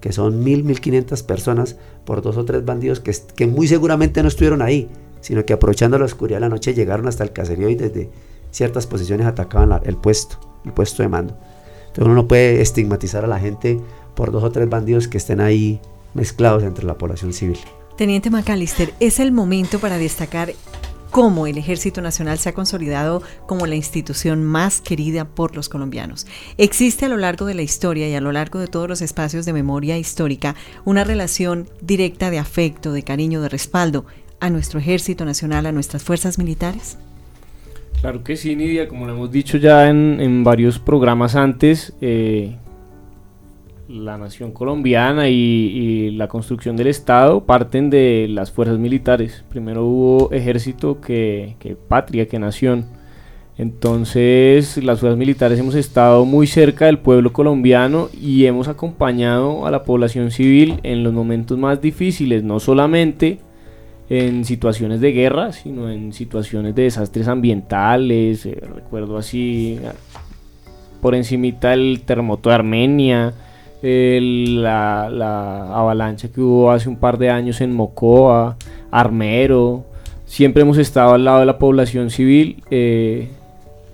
Que 0.00 0.12
son 0.12 0.44
mil, 0.44 0.64
mil 0.64 0.80
quinientas 0.80 1.22
personas 1.22 1.76
por 2.04 2.20
dos 2.20 2.36
o 2.36 2.44
tres 2.44 2.64
bandidos 2.64 3.00
que, 3.00 3.16
que 3.34 3.46
muy 3.46 3.66
seguramente 3.68 4.22
no 4.22 4.28
estuvieron 4.28 4.60
ahí, 4.60 4.90
sino 5.26 5.44
que 5.44 5.52
aprovechando 5.52 5.98
la 5.98 6.04
oscuridad 6.04 6.36
de 6.36 6.42
la 6.42 6.48
noche 6.48 6.72
llegaron 6.72 7.08
hasta 7.08 7.24
el 7.24 7.32
caserío 7.32 7.68
y 7.68 7.74
desde 7.74 8.10
ciertas 8.52 8.86
posiciones 8.86 9.26
atacaban 9.26 9.80
el 9.82 9.96
puesto, 9.96 10.38
el 10.64 10.72
puesto 10.72 11.02
de 11.02 11.08
mando 11.08 11.36
uno 12.04 12.14
no 12.14 12.28
puede 12.28 12.60
estigmatizar 12.60 13.24
a 13.24 13.28
la 13.28 13.38
gente 13.38 13.80
por 14.14 14.32
dos 14.32 14.44
o 14.44 14.50
tres 14.50 14.68
bandidos 14.68 15.08
que 15.08 15.18
estén 15.18 15.40
ahí 15.40 15.80
mezclados 16.14 16.62
entre 16.62 16.84
la 16.84 16.98
población 16.98 17.32
civil. 17.32 17.58
Teniente 17.96 18.30
McAllister, 18.30 18.92
es 19.00 19.20
el 19.20 19.32
momento 19.32 19.78
para 19.78 19.96
destacar 19.96 20.52
cómo 21.10 21.46
el 21.46 21.56
Ejército 21.56 22.02
Nacional 22.02 22.38
se 22.38 22.50
ha 22.50 22.54
consolidado 22.54 23.22
como 23.46 23.66
la 23.66 23.74
institución 23.74 24.44
más 24.44 24.82
querida 24.82 25.24
por 25.24 25.56
los 25.56 25.70
colombianos. 25.70 26.26
Existe 26.58 27.06
a 27.06 27.08
lo 27.08 27.16
largo 27.16 27.46
de 27.46 27.54
la 27.54 27.62
historia 27.62 28.08
y 28.08 28.14
a 28.14 28.20
lo 28.20 28.32
largo 28.32 28.58
de 28.58 28.66
todos 28.66 28.88
los 28.88 29.00
espacios 29.00 29.46
de 29.46 29.54
memoria 29.54 29.96
histórica 29.96 30.56
una 30.84 31.04
relación 31.04 31.70
directa 31.80 32.30
de 32.30 32.38
afecto, 32.38 32.92
de 32.92 33.02
cariño, 33.02 33.40
de 33.40 33.48
respaldo 33.48 34.04
a 34.40 34.50
nuestro 34.50 34.78
Ejército 34.78 35.24
Nacional, 35.24 35.66
a 35.66 35.72
nuestras 35.72 36.02
fuerzas 36.02 36.38
militares. 36.38 36.98
Claro 38.00 38.22
que 38.22 38.36
sí, 38.36 38.54
Nidia, 38.54 38.88
como 38.88 39.06
lo 39.06 39.14
hemos 39.14 39.30
dicho 39.30 39.56
ya 39.56 39.88
en, 39.88 40.44
varios 40.44 40.78
programas 40.78 41.34
antes, 41.34 41.94
eh, 42.00 42.56
la 43.88 44.18
nación 44.18 44.52
colombiana 44.52 45.28
y, 45.28 46.10
la 46.12 46.28
construcción 46.28 46.76
del 46.76 46.88
Estado 46.88 47.44
parten 47.44 47.90
de 47.90 48.26
las 48.28 48.50
fuerzas 48.50 48.78
militares. 48.78 49.44
Primero 49.48 49.84
hubo 49.84 50.32
ejército 50.32 51.00
que, 51.00 51.56
que 51.58 51.74
patria, 51.74 52.28
que 52.28 52.38
nación. 52.38 52.86
Entonces 53.58 54.76
las 54.84 55.00
fuerzas 55.00 55.18
militares 55.18 55.58
hemos 55.58 55.74
estado 55.74 56.26
muy 56.26 56.46
cerca 56.46 56.86
del 56.86 56.98
pueblo 56.98 57.32
colombiano 57.32 58.10
y 58.12 58.44
hemos 58.44 58.68
acompañado 58.68 59.66
a 59.66 59.70
la 59.70 59.82
población 59.82 60.30
civil 60.30 60.78
en 60.82 61.02
los 61.02 61.14
momentos 61.14 61.56
más 61.56 61.80
difíciles, 61.80 62.44
no 62.44 62.60
solamente 62.60 63.38
en 64.08 64.44
situaciones 64.44 65.00
de 65.00 65.12
guerra, 65.12 65.52
sino 65.52 65.90
en 65.90 66.12
situaciones 66.12 66.74
de 66.74 66.82
desastres 66.82 67.28
ambientales. 67.28 68.46
Eh, 68.46 68.60
recuerdo 68.74 69.16
así 69.16 69.78
por 71.00 71.14
encimita 71.14 71.72
el 71.74 72.02
terremoto 72.04 72.48
de 72.48 72.54
Armenia, 72.54 73.34
la, 73.82 75.06
avalancha 75.74 76.28
que 76.28 76.40
hubo 76.40 76.70
hace 76.70 76.88
un 76.88 76.96
par 76.96 77.18
de 77.18 77.30
años 77.30 77.60
en 77.60 77.74
Mocoa, 77.74 78.56
Armero. 78.90 79.84
Siempre 80.24 80.62
hemos 80.62 80.78
estado 80.78 81.14
al 81.14 81.24
lado 81.24 81.40
de 81.40 81.46
la 81.46 81.58
población 81.58 82.10
civil, 82.10 82.62
eh, 82.70 83.28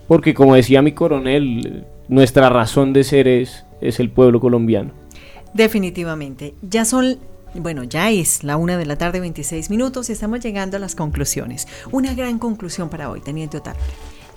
porque 0.08 0.32
como 0.32 0.54
decía 0.54 0.80
mi 0.80 0.92
coronel, 0.92 1.84
nuestra 2.08 2.48
razón 2.48 2.92
de 2.92 3.04
ser 3.04 3.28
es, 3.28 3.64
es 3.80 4.00
el 4.00 4.08
pueblo 4.10 4.40
colombiano. 4.40 4.92
Definitivamente. 5.52 6.54
Ya 6.62 6.84
son 6.84 7.18
bueno, 7.54 7.84
ya 7.84 8.10
es 8.10 8.44
la 8.44 8.56
una 8.56 8.76
de 8.76 8.86
la 8.86 8.96
tarde, 8.96 9.20
26 9.20 9.70
minutos, 9.70 10.08
y 10.08 10.12
estamos 10.12 10.40
llegando 10.40 10.76
a 10.76 10.80
las 10.80 10.94
conclusiones. 10.94 11.68
Una 11.90 12.14
gran 12.14 12.38
conclusión 12.38 12.88
para 12.88 13.10
hoy, 13.10 13.20
Teniente 13.20 13.58
Otario. 13.58 13.82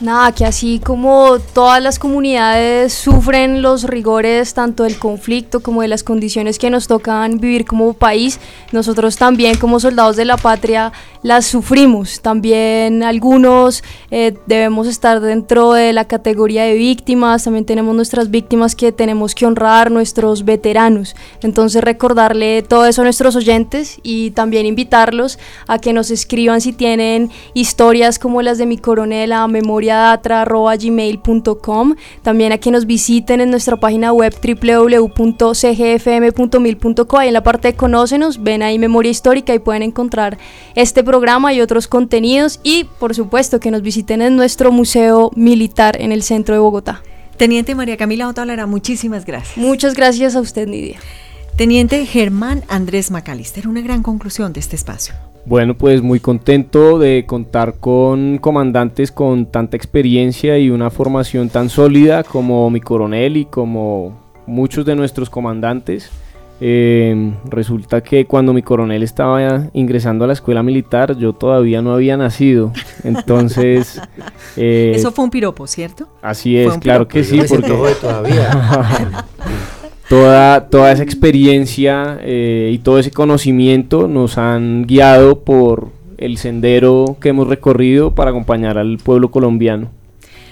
Nada, 0.02 0.34
que 0.34 0.44
así 0.44 0.82
como 0.84 1.40
todas 1.54 1.82
las 1.82 2.00
comunidades 2.00 2.94
sufren 2.94 3.62
los 3.62 3.84
rigores 3.84 4.54
tanto 4.54 4.84
del 4.84 5.00
conflicto 5.00 5.62
como 5.62 5.84
de 5.84 5.88
las 5.88 6.04
condiciones 6.04 6.60
que 6.60 6.70
nos 6.70 6.88
tocan 6.88 7.40
vivir 7.40 7.64
como 7.64 7.94
país, 7.94 8.42
nosotros 8.74 9.16
también 9.16 9.58
como 9.58 9.80
soldados 9.80 10.18
de 10.18 10.26
la 10.26 10.36
patria 10.36 10.92
las 11.24 11.46
sufrimos. 11.46 12.20
También 12.20 13.04
algunos 13.04 13.86
eh, 14.12 14.38
debemos 14.48 14.88
estar 14.88 15.22
dentro 15.22 15.72
de 15.72 15.94
la 15.94 16.04
categoría 16.04 16.66
de 16.66 16.74
víctimas, 16.74 17.46
también 17.46 17.64
tenemos 17.66 17.96
nuestras 17.96 18.30
víctimas 18.30 18.76
que 18.76 18.92
tenemos 18.92 19.34
que 19.34 19.46
honrar, 19.46 19.92
nuestros 19.92 20.44
veteranos. 20.44 21.16
Entonces 21.42 21.82
recordarle 21.82 22.64
todo 22.64 22.86
eso 22.86 23.00
a 23.02 23.06
nuestros 23.06 23.38
oyentes 23.38 23.98
y 24.04 24.32
también 24.32 24.66
invitarlos 24.66 25.40
a 25.68 25.80
que 25.80 25.94
nos 25.94 26.12
escriban 26.12 26.60
si 26.60 26.74
tienen 26.74 27.32
historias 27.54 28.20
como 28.20 28.42
las 28.42 28.58
de 28.58 28.66
mi 28.66 28.78
coronel 28.78 29.32
a 29.32 29.48
memoria 29.48 29.85
gmail.com 29.86 31.96
También 32.22 32.52
a 32.52 32.58
que 32.58 32.72
nos 32.72 32.86
visiten 32.86 33.40
en 33.42 33.52
nuestra 33.52 33.78
página 33.78 34.14
web 34.14 34.34
www.cgfm.mil.co. 34.34 37.18
Ahí 37.18 37.28
en 37.28 37.34
la 37.34 37.44
parte 37.44 37.68
de 37.70 37.76
Conócenos 37.76 38.42
ven 38.42 38.64
ahí 38.64 38.80
Memoria 38.80 39.12
Histórica 39.12 39.54
y 39.54 39.60
pueden 39.60 39.84
encontrar 39.84 40.38
este 40.76 41.04
programa 41.04 41.54
y 41.54 41.60
otros 41.62 41.88
contenidos. 41.88 42.60
Y 42.64 42.86
por 43.00 43.14
supuesto 43.16 43.60
que 43.60 43.72
nos 43.72 43.82
visiten 43.82 44.22
en 44.22 44.36
nuestro 44.36 44.72
Museo 44.72 45.32
Militar 45.36 46.02
en 46.02 46.12
el 46.12 46.24
centro 46.24 46.56
de 46.56 46.60
Bogotá. 46.60 47.02
Teniente 47.38 47.76
María 47.76 47.98
Camila 47.98 48.30
Otalera, 48.30 48.66
muchísimas 48.66 49.26
gracias. 49.26 49.58
Muchas 49.58 49.94
gracias 49.94 50.36
a 50.36 50.42
usted, 50.42 50.68
Nidia. 50.68 51.00
Teniente 51.58 52.06
Germán 52.06 52.64
Andrés 52.68 53.12
Macalister, 53.12 53.68
una 53.68 53.82
gran 53.82 54.04
conclusión 54.04 54.54
de 54.54 54.60
este 54.60 54.76
espacio. 54.76 55.16
Bueno, 55.46 55.78
pues 55.78 56.02
muy 56.02 56.20
contento 56.20 56.98
de 56.98 57.26
contar 57.28 57.76
con 57.80 58.40
comandantes 58.40 59.12
con 59.12 59.46
tanta 59.46 59.78
experiencia 59.78 60.58
y 60.58 60.72
una 60.72 60.90
formación 60.90 61.50
tan 61.50 61.70
sólida 61.70 62.24
como 62.24 62.68
mi 62.72 62.82
coronel 62.82 63.38
y 63.38 63.46
como 63.46 64.18
muchos 64.48 64.86
de 64.86 64.96
nuestros 64.96 65.30
comandantes. 65.30 66.10
Eh, 66.62 67.34
resulta 67.50 68.02
que 68.02 68.26
cuando 68.26 68.54
mi 68.54 68.64
coronel 68.64 69.04
estaba 69.04 69.68
ingresando 69.74 70.24
a 70.24 70.28
la 70.28 70.34
escuela 70.34 70.64
militar, 70.64 71.16
yo 71.18 71.34
todavía 71.34 71.82
no 71.82 71.94
había 71.94 72.18
nacido. 72.18 72.72
Entonces. 73.04 74.02
Eh, 74.58 74.94
Eso 74.96 75.12
fue 75.12 75.26
un 75.26 75.32
piropo, 75.32 75.68
¿cierto? 75.68 76.08
Así 76.22 76.58
es, 76.58 76.78
claro 76.78 77.10
que 77.10 77.26
sí, 77.26 77.42
porque. 77.46 77.68
todavía. 78.00 79.26
toda, 80.10 80.70
toda 80.70 80.92
esa 80.92 81.04
experiencia 81.04 82.20
eh, 82.22 82.72
y 82.74 82.80
todo 82.80 83.00
ese 83.00 83.12
conocimiento 83.12 84.08
nos 84.08 84.38
han 84.38 84.86
guiado 84.86 85.44
por 85.44 85.90
el 86.18 86.38
sendero 86.38 87.18
que 87.20 87.30
hemos 87.30 87.48
recorrido 87.48 88.16
para 88.16 88.32
acompañar 88.32 88.78
al 88.78 88.98
pueblo 88.98 89.32
colombiano. 89.32 89.90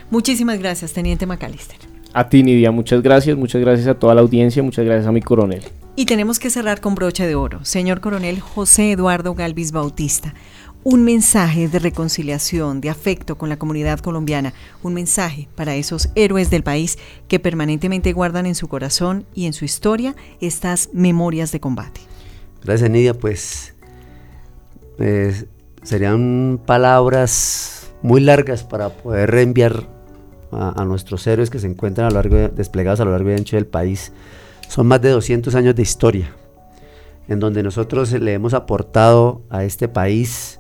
Muchísimas 0.10 0.60
gracias, 0.60 0.94
Teniente 0.94 1.26
Macalister. 1.26 1.78
A 2.14 2.30
ti, 2.30 2.44
Nidia, 2.44 2.72
muchas 2.72 3.02
gracias, 3.02 3.36
muchas 3.36 3.62
gracias 3.62 3.88
a 3.88 3.96
toda 3.96 4.14
la 4.14 4.22
audiencia, 4.22 4.62
muchas 4.62 4.86
gracias 4.86 5.08
a 5.08 5.12
mi 5.12 5.22
coronel. 5.22 5.64
Y 5.96 6.06
tenemos 6.06 6.40
que 6.40 6.50
cerrar 6.50 6.82
con 6.82 6.96
broche 6.96 7.26
de 7.26 7.36
oro. 7.36 7.66
Señor 7.66 8.02
coronel 8.02 8.40
José 8.40 8.92
Eduardo 8.92 9.34
Galvis 9.34 9.72
Bautista, 9.72 10.34
un 10.84 11.04
mensaje 11.04 11.68
de 11.68 11.80
reconciliación, 11.80 12.82
de 12.82 12.90
afecto 12.90 13.38
con 13.38 13.50
la 13.50 13.58
comunidad 13.58 14.00
colombiana, 14.00 14.54
un 14.82 14.94
mensaje 14.94 15.48
para 15.56 15.76
esos 15.76 16.10
héroes 16.16 16.50
del 16.50 16.64
país 16.64 16.98
que 17.28 17.40
permanentemente 17.40 18.14
guardan 18.14 18.46
en 18.46 18.56
su 18.56 18.68
corazón 18.68 19.26
y 19.34 19.46
en 19.46 19.54
su 19.54 19.66
historia 19.66 20.16
estas 20.42 20.90
memorias 20.94 21.52
de 21.52 21.60
combate. 21.60 22.02
Gracias, 22.64 22.90
Nidia. 22.90 23.14
Pues 23.14 23.74
eh, 25.00 25.46
serían 25.84 26.60
palabras 26.66 27.92
muy 28.02 28.22
largas 28.22 28.64
para 28.64 28.90
poder 28.90 29.32
reenviar 29.32 29.88
a, 30.52 30.86
nuestros 30.86 31.26
héroes 31.26 31.50
que 31.50 31.60
se 31.60 31.68
encuentran 31.68 32.08
a 32.08 32.10
lo 32.10 32.16
largo 32.16 32.50
desplegados 32.50 33.00
a 33.00 33.06
lo 33.06 33.12
largo 33.12 33.32
y 33.32 33.34
ancho 33.34 33.56
del 33.56 33.66
país 33.66 34.12
son 34.70 34.88
más 34.88 35.02
de 35.02 35.10
200 35.10 35.56
años 35.56 35.76
de 35.76 35.82
historia, 35.82 36.32
en 37.28 37.40
donde 37.40 37.64
nosotros 37.64 38.12
le 38.12 38.34
hemos 38.34 38.54
aportado 38.54 39.42
a 39.50 39.64
este 39.64 39.88
país 39.88 40.60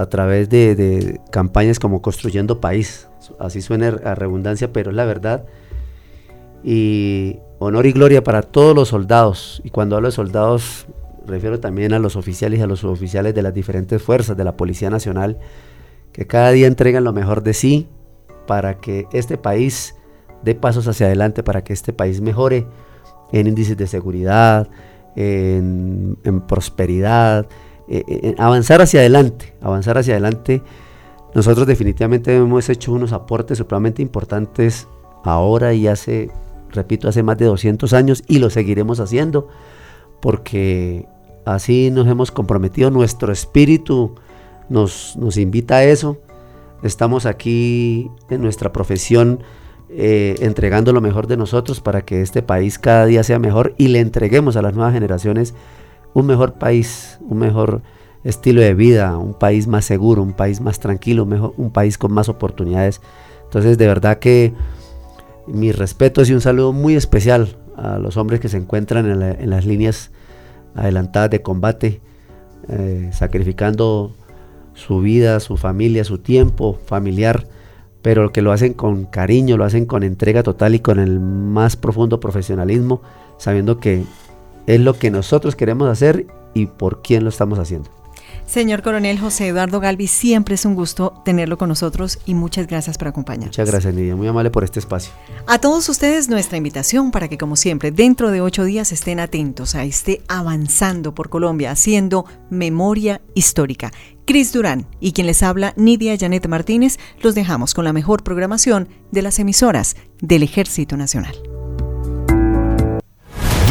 a 0.00 0.06
través 0.08 0.48
de, 0.48 1.20
campañas 1.30 1.78
como 1.78 2.00
Construyendo 2.00 2.60
País. 2.60 3.08
Así 3.38 3.60
suena 3.60 3.88
a 4.04 4.14
redundancia, 4.14 4.72
pero 4.72 4.90
es 4.90 4.96
la 4.96 5.04
verdad. 5.04 5.44
Y 6.64 7.38
honor 7.58 7.86
y 7.86 7.92
gloria 7.92 8.24
para 8.24 8.42
todos 8.42 8.74
los 8.74 8.88
soldados. 8.88 9.60
Y 9.64 9.70
cuando 9.70 9.96
hablo 9.96 10.08
de 10.08 10.12
soldados, 10.12 10.86
refiero 11.26 11.60
también 11.60 11.92
a 11.92 11.98
los 11.98 12.16
oficiales 12.16 12.58
y 12.58 12.62
a 12.62 12.66
los 12.66 12.82
oficiales 12.84 13.34
de 13.34 13.42
las 13.42 13.52
diferentes 13.52 14.02
fuerzas 14.02 14.36
de 14.36 14.44
la 14.44 14.56
Policía 14.56 14.88
Nacional, 14.88 15.38
que 16.12 16.26
cada 16.26 16.50
día 16.50 16.66
entregan 16.66 17.04
lo 17.04 17.12
mejor 17.12 17.42
de 17.42 17.52
sí 17.52 17.88
para 18.46 18.78
que 18.78 19.06
este 19.12 19.36
país 19.36 19.94
dé 20.42 20.54
pasos 20.54 20.88
hacia 20.88 21.06
adelante, 21.06 21.42
para 21.42 21.62
que 21.62 21.74
este 21.74 21.92
país 21.92 22.20
mejore 22.22 22.66
en 23.32 23.46
índices 23.46 23.76
de 23.76 23.86
seguridad, 23.86 24.68
en, 25.14 26.16
prosperidad, 26.48 27.46
eh, 27.90 28.04
eh, 28.06 28.20
en 28.22 28.40
avanzar 28.40 28.80
hacia 28.80 29.00
adelante, 29.00 29.52
avanzar 29.60 29.98
hacia 29.98 30.14
adelante. 30.14 30.62
Nosotros 31.34 31.66
definitivamente 31.66 32.34
hemos 32.34 32.68
hecho 32.68 32.92
unos 32.92 33.12
aportes 33.12 33.58
supremamente 33.58 34.00
importantes 34.00 34.88
ahora 35.24 35.74
y 35.74 35.88
hace, 35.88 36.30
repito, 36.70 37.08
hace 37.08 37.22
más 37.22 37.36
de 37.38 37.46
200 37.46 37.92
años 37.92 38.22
y 38.26 38.38
lo 38.38 38.48
seguiremos 38.48 39.00
haciendo 39.00 39.48
porque 40.20 41.06
así 41.44 41.90
nos 41.90 42.06
hemos 42.06 42.30
comprometido, 42.30 42.90
nuestro 42.90 43.32
espíritu 43.32 44.14
nos, 44.68 45.16
nos 45.16 45.36
invita 45.36 45.76
a 45.76 45.84
eso. 45.84 46.18
Estamos 46.82 47.26
aquí 47.26 48.10
en 48.30 48.40
nuestra 48.40 48.72
profesión 48.72 49.42
eh, 49.90 50.36
entregando 50.38 50.92
lo 50.92 51.00
mejor 51.00 51.26
de 51.26 51.36
nosotros 51.36 51.80
para 51.80 52.02
que 52.02 52.22
este 52.22 52.42
país 52.42 52.78
cada 52.78 53.06
día 53.06 53.24
sea 53.24 53.40
mejor 53.40 53.74
y 53.76 53.88
le 53.88 53.98
entreguemos 53.98 54.54
a 54.54 54.62
las 54.62 54.74
nuevas 54.74 54.94
generaciones 54.94 55.54
un 56.14 56.26
mejor 56.26 56.54
país, 56.54 57.18
un 57.20 57.38
mejor 57.38 57.82
estilo 58.24 58.60
de 58.60 58.74
vida, 58.74 59.16
un 59.16 59.34
país 59.34 59.66
más 59.66 59.84
seguro, 59.84 60.22
un 60.22 60.32
país 60.32 60.60
más 60.60 60.80
tranquilo, 60.80 61.26
mejor, 61.26 61.54
un 61.56 61.70
país 61.70 61.98
con 61.98 62.12
más 62.12 62.28
oportunidades. 62.28 63.00
Entonces, 63.44 63.78
de 63.78 63.86
verdad 63.86 64.18
que 64.18 64.52
mis 65.46 65.76
respetos 65.76 66.28
y 66.30 66.34
un 66.34 66.40
saludo 66.40 66.72
muy 66.72 66.94
especial 66.94 67.56
a 67.76 67.98
los 67.98 68.16
hombres 68.16 68.40
que 68.40 68.48
se 68.48 68.56
encuentran 68.56 69.06
en, 69.10 69.50
las 69.50 69.64
líneas 69.64 70.10
adelantadas 70.74 71.30
de 71.30 71.42
combate, 71.42 72.00
eh, 72.68 73.10
sacrificando 73.12 74.14
su 74.74 75.00
vida, 75.00 75.40
su 75.40 75.56
familia, 75.56 76.04
su 76.04 76.18
tiempo 76.18 76.78
familiar 76.86 77.46
pero 78.02 78.32
que 78.32 78.42
lo 78.42 78.52
hacen 78.52 78.74
con 78.74 79.04
cariño, 79.04 79.56
lo 79.56 79.64
hacen 79.64 79.86
con 79.86 80.02
entrega 80.02 80.42
total 80.42 80.74
y 80.74 80.80
con 80.80 80.98
el 80.98 81.20
más 81.20 81.76
profundo 81.76 82.20
profesionalismo, 82.20 83.02
sabiendo 83.38 83.78
que 83.78 84.04
es 84.74 84.80
lo 84.80 84.98
que 84.98 85.10
nosotros 85.10 85.56
queremos 85.56 85.88
hacer 85.88 86.26
y 86.54 86.66
por 86.66 87.02
quién 87.02 87.24
lo 87.24 87.30
estamos 87.30 87.58
haciendo. 87.58 87.90
Señor 88.46 88.82
Coronel 88.82 89.18
José 89.18 89.48
Eduardo 89.48 89.78
Galvi, 89.78 90.08
siempre 90.08 90.56
es 90.56 90.64
un 90.64 90.74
gusto 90.74 91.22
tenerlo 91.24 91.56
con 91.56 91.68
nosotros 91.68 92.18
y 92.26 92.34
muchas 92.34 92.66
gracias 92.66 92.98
por 92.98 93.08
acompañarnos. 93.08 93.56
Muchas 93.56 93.70
gracias, 93.70 93.94
Nidia. 93.94 94.16
Muy 94.16 94.26
amable 94.26 94.50
por 94.50 94.64
este 94.64 94.80
espacio. 94.80 95.12
A 95.46 95.60
todos 95.60 95.88
ustedes 95.88 96.28
nuestra 96.28 96.56
invitación 96.56 97.12
para 97.12 97.28
que, 97.28 97.38
como 97.38 97.54
siempre, 97.54 97.92
dentro 97.92 98.30
de 98.30 98.40
ocho 98.40 98.64
días 98.64 98.90
estén 98.90 99.20
atentos 99.20 99.76
a 99.76 99.84
este 99.84 100.22
Avanzando 100.26 101.14
por 101.14 101.28
Colombia, 101.28 101.70
haciendo 101.70 102.24
memoria 102.50 103.20
histórica. 103.34 103.92
Cris 104.24 104.52
Durán 104.52 104.86
y 105.00 105.12
quien 105.12 105.28
les 105.28 105.44
habla, 105.44 105.72
Nidia 105.76 106.16
Janet 106.18 106.48
Martínez, 106.48 106.98
los 107.22 107.36
dejamos 107.36 107.74
con 107.74 107.84
la 107.84 107.92
mejor 107.92 108.24
programación 108.24 108.88
de 109.12 109.22
las 109.22 109.38
emisoras 109.38 109.96
del 110.20 110.42
Ejército 110.42 110.96
Nacional. 110.96 111.49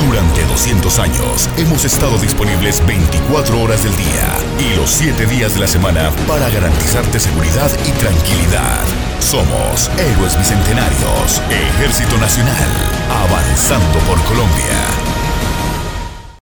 Durante 0.07 0.45
200 0.45 0.97
años 0.99 1.49
hemos 1.57 1.83
estado 1.83 2.17
disponibles 2.17 2.85
24 2.85 3.61
horas 3.61 3.83
del 3.83 3.95
día 3.97 4.37
y 4.57 4.75
los 4.77 4.89
7 4.91 5.25
días 5.25 5.53
de 5.53 5.59
la 5.59 5.67
semana 5.67 6.11
para 6.25 6.49
garantizarte 6.49 7.19
seguridad 7.19 7.69
y 7.85 7.91
tranquilidad. 7.91 8.79
Somos 9.19 9.91
Héroes 9.97 10.37
Bicentenarios, 10.37 11.41
Ejército 11.49 12.17
Nacional, 12.17 12.69
avanzando 13.09 13.99
por 14.07 14.23
Colombia. 14.23 15.08